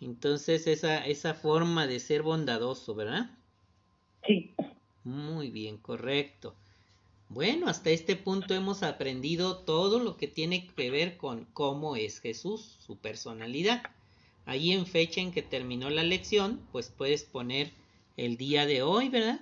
Entonces 0.00 0.66
esa, 0.66 1.04
esa 1.06 1.34
forma 1.34 1.86
de 1.86 1.98
ser 1.98 2.22
bondadoso, 2.22 2.94
¿verdad? 2.94 3.30
Sí. 4.26 4.54
Muy 5.02 5.50
bien, 5.50 5.78
correcto. 5.78 6.54
Bueno, 7.28 7.68
hasta 7.68 7.90
este 7.90 8.16
punto 8.16 8.54
hemos 8.54 8.82
aprendido 8.82 9.58
todo 9.58 9.98
lo 9.98 10.16
que 10.16 10.26
tiene 10.26 10.66
que 10.66 10.90
ver 10.90 11.16
con 11.16 11.46
cómo 11.52 11.96
es 11.96 12.20
Jesús, 12.20 12.76
su 12.80 12.98
personalidad. 12.98 13.82
Ahí 14.46 14.72
en 14.72 14.84
fecha 14.84 15.20
en 15.20 15.32
que 15.32 15.42
terminó 15.42 15.90
la 15.90 16.02
lección, 16.02 16.60
pues 16.72 16.90
puedes 16.90 17.24
poner 17.24 17.70
el 18.16 18.36
día 18.36 18.66
de 18.66 18.82
hoy, 18.82 19.08
¿verdad? 19.08 19.40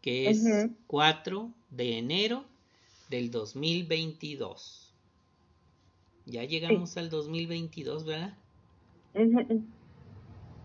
Que 0.00 0.30
es 0.30 0.44
4 0.86 1.50
de 1.70 1.98
enero 1.98 2.44
del 3.10 3.30
2022. 3.30 4.92
Ya 6.26 6.44
llegamos 6.44 6.96
al 6.96 7.08
2022, 7.10 8.04
¿verdad? 8.04 8.36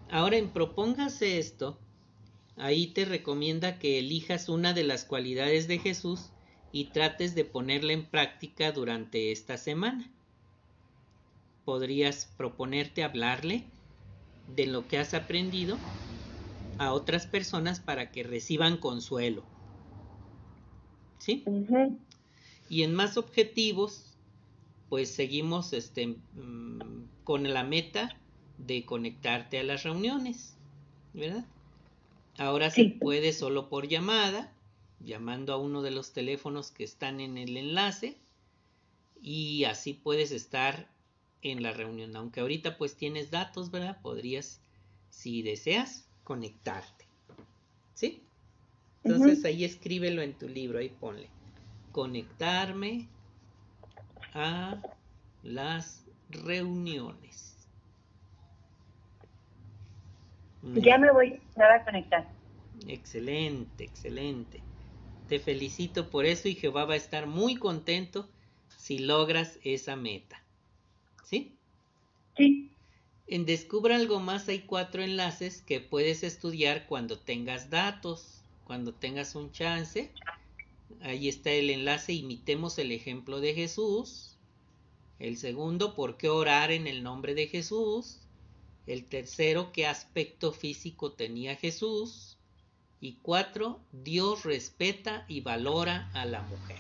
Ahora 0.10 0.38
en 0.38 0.50
Propóngase 0.50 1.38
esto, 1.38 1.78
ahí 2.58 2.88
te 2.88 3.06
recomienda 3.06 3.80
que 3.80 4.00
elijas 4.00 4.50
una 4.50 4.74
de 4.74 4.84
las 4.84 5.06
cualidades 5.06 5.68
de 5.68 5.80
Jesús 5.80 6.32
y 6.72 6.86
trates 6.86 7.36
de 7.36 7.46
ponerla 7.46 7.94
en 7.94 8.06
práctica 8.06 8.72
durante 8.72 9.32
esta 9.32 9.58
semana. 9.58 10.12
Podrías 11.66 12.26
proponerte 12.38 13.04
hablarle 13.04 13.66
de 14.56 14.68
lo 14.68 14.88
que 14.88 14.98
has 14.98 15.14
aprendido 15.14 15.78
a 16.82 16.94
otras 16.94 17.28
personas 17.28 17.80
para 17.80 18.10
que 18.10 18.24
reciban 18.24 18.78
consuelo. 18.78 19.44
¿Sí? 21.20 21.46
Y 22.70 22.82
en 22.82 22.96
más 22.96 23.18
objetivos, 23.18 24.18
pues 24.90 25.14
seguimos 25.14 25.74
este, 25.74 26.08
mm, 26.08 27.04
con 27.24 27.44
la 27.54 27.64
meta 27.64 28.18
de 28.58 28.84
conectarte 28.84 29.60
a 29.60 29.64
las 29.64 29.84
reuniones, 29.84 30.58
¿verdad? 31.14 31.46
Ahora 32.40 32.72
se 32.72 32.86
puede 32.86 33.32
solo 33.32 33.70
por 33.70 33.88
llamada, 33.88 34.52
llamando 35.00 35.54
a 35.54 35.58
uno 35.58 35.84
de 35.84 35.92
los 35.92 36.14
teléfonos 36.14 36.72
que 36.72 36.84
están 36.84 37.20
en 37.20 37.38
el 37.38 37.58
enlace 37.58 38.18
y 39.22 39.66
así 39.66 39.94
puedes 39.94 40.32
estar 40.32 40.90
en 41.44 41.62
la 41.62 41.74
reunión. 41.74 42.16
Aunque 42.16 42.40
ahorita 42.40 42.80
pues 42.80 42.96
tienes 42.96 43.30
datos, 43.30 43.70
¿verdad? 43.70 44.02
Podrías, 44.02 44.62
si 45.12 45.44
deseas, 45.44 46.08
conectarte. 46.32 47.06
¿Sí? 47.94 48.24
Entonces 49.04 49.44
ahí 49.44 49.66
escríbelo 49.66 50.22
en 50.22 50.34
tu 50.34 50.48
libro, 50.48 50.80
ahí 50.80 50.88
ponle. 50.88 51.28
Conectarme 51.92 53.10
a 54.34 54.82
las 55.44 56.06
reuniones. 56.30 57.68
Ya 60.62 60.98
me 60.98 61.12
voy 61.12 61.42
a 61.58 61.84
conectar. 61.84 62.32
Excelente, 62.88 63.84
excelente. 63.84 64.62
Te 65.28 65.38
felicito 65.40 66.10
por 66.10 66.26
eso 66.26 66.48
y 66.48 66.56
Jehová 66.56 66.86
va 66.86 66.94
a 66.94 67.04
estar 67.06 67.28
muy 67.28 67.58
contento 67.58 68.30
si 68.78 69.00
logras 69.00 69.60
esa 69.66 69.98
meta. 69.98 70.42
¿Sí? 71.26 71.58
Sí. 72.38 72.72
En 73.28 73.46
Descubra 73.46 73.96
algo 73.96 74.20
más 74.20 74.48
hay 74.48 74.62
cuatro 74.62 75.02
enlaces 75.02 75.62
que 75.62 75.80
puedes 75.80 76.24
estudiar 76.24 76.86
cuando 76.88 77.18
tengas 77.20 77.70
datos, 77.70 78.42
cuando 78.66 78.94
tengas 78.94 79.36
un 79.36 79.52
chance 79.52 80.12
Ahí 81.04 81.28
está 81.28 81.52
el 81.52 81.72
enlace, 81.72 82.14
imitemos 82.14 82.78
el 82.78 82.92
ejemplo 82.92 83.40
de 83.40 83.56
Jesús. 83.56 84.38
El 85.18 85.38
segundo, 85.38 85.96
¿por 85.96 86.18
qué 86.18 86.30
orar 86.30 86.72
en 86.72 86.86
el 86.86 87.02
nombre 87.02 87.34
de 87.34 87.48
Jesús? 87.48 88.20
El 88.86 89.06
tercero, 89.06 89.72
¿qué 89.72 89.88
aspecto 89.88 90.52
físico 90.52 91.14
tenía 91.14 91.56
Jesús? 91.56 92.38
Y 93.00 93.14
cuatro, 93.24 93.80
Dios 93.92 94.44
respeta 94.44 95.26
y 95.28 95.42
valora 95.42 96.12
a 96.14 96.26
la 96.26 96.44
mujer, 96.44 96.78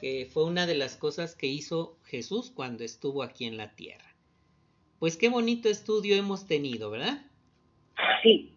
que 0.00 0.28
fue 0.32 0.44
una 0.44 0.66
de 0.66 0.74
las 0.74 0.96
cosas 0.96 1.36
que 1.36 1.46
hizo 1.46 1.96
Jesús 2.04 2.50
cuando 2.52 2.82
estuvo 2.82 3.22
aquí 3.22 3.44
en 3.44 3.56
la 3.56 3.76
tierra. 3.76 4.13
Pues 4.98 5.16
qué 5.16 5.28
bonito 5.28 5.68
estudio 5.68 6.16
hemos 6.16 6.46
tenido, 6.46 6.90
¿verdad? 6.90 7.22
Sí. 8.22 8.50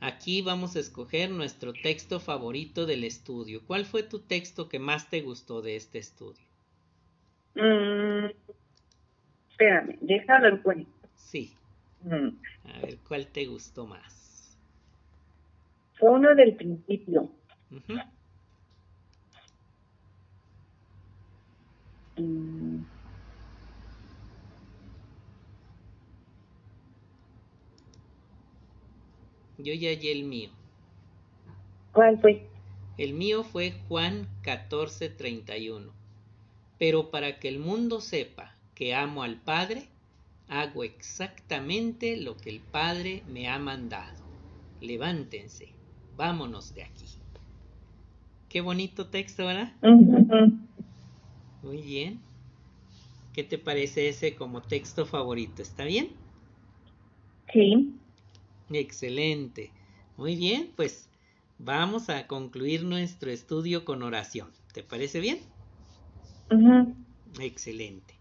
Aquí 0.00 0.40
vamos 0.42 0.76
a 0.76 0.80
escoger 0.80 1.30
nuestro 1.30 1.72
texto 1.72 2.20
favorito 2.20 2.86
del 2.86 3.04
estudio. 3.04 3.60
¿Cuál 3.66 3.84
fue 3.84 4.02
tu 4.02 4.20
texto 4.20 4.68
que 4.68 4.78
más 4.78 5.10
te 5.10 5.20
gustó 5.20 5.60
de 5.60 5.76
este 5.76 5.98
estudio? 5.98 6.42
Mm, 7.54 8.30
espérame, 9.50 9.98
déjalo 10.00 10.48
en 10.48 10.56
cuenta. 10.62 11.08
Sí. 11.16 11.52
Mm, 12.02 12.28
A 12.64 12.78
ver, 12.80 12.98
¿cuál 13.06 13.26
te 13.26 13.46
gustó 13.46 13.86
más? 13.86 14.18
fue 15.98 16.10
uno 16.10 16.34
del 16.34 16.56
principio. 16.56 17.30
Mm, 22.16 22.82
Yo 29.62 29.74
ya 29.74 29.90
hallé 29.90 30.12
el 30.12 30.24
mío. 30.24 30.50
¿Cuál 31.92 32.18
fue? 32.20 32.48
El 32.96 33.14
mío 33.14 33.44
fue 33.44 33.72
Juan 33.88 34.26
14:31. 34.42 35.92
Pero 36.78 37.10
para 37.10 37.38
que 37.38 37.48
el 37.48 37.58
mundo 37.58 38.00
sepa 38.00 38.54
que 38.74 38.94
amo 38.94 39.22
al 39.22 39.36
Padre, 39.36 39.88
hago 40.48 40.84
exactamente 40.84 42.16
lo 42.16 42.36
que 42.36 42.50
el 42.50 42.60
Padre 42.60 43.22
me 43.26 43.48
ha 43.48 43.58
mandado. 43.58 44.24
Levántense, 44.80 45.68
vámonos 46.16 46.74
de 46.74 46.82
aquí. 46.82 47.06
Qué 48.48 48.60
bonito 48.60 49.06
texto, 49.06 49.46
¿verdad? 49.46 49.72
Muy 51.62 51.82
bien. 51.82 52.18
¿Qué 53.32 53.44
te 53.44 53.58
parece 53.58 54.08
ese 54.08 54.34
como 54.34 54.60
texto 54.60 55.06
favorito? 55.06 55.62
¿Está 55.62 55.84
bien? 55.84 56.08
Sí. 57.52 57.99
Excelente. 58.70 59.74
Muy 60.16 60.36
bien, 60.36 60.72
pues 60.76 61.10
vamos 61.58 62.08
a 62.08 62.26
concluir 62.26 62.84
nuestro 62.84 63.30
estudio 63.30 63.84
con 63.84 64.02
oración. 64.02 64.52
¿Te 64.72 64.82
parece 64.82 65.20
bien? 65.20 65.54
Excelente. 67.40 68.19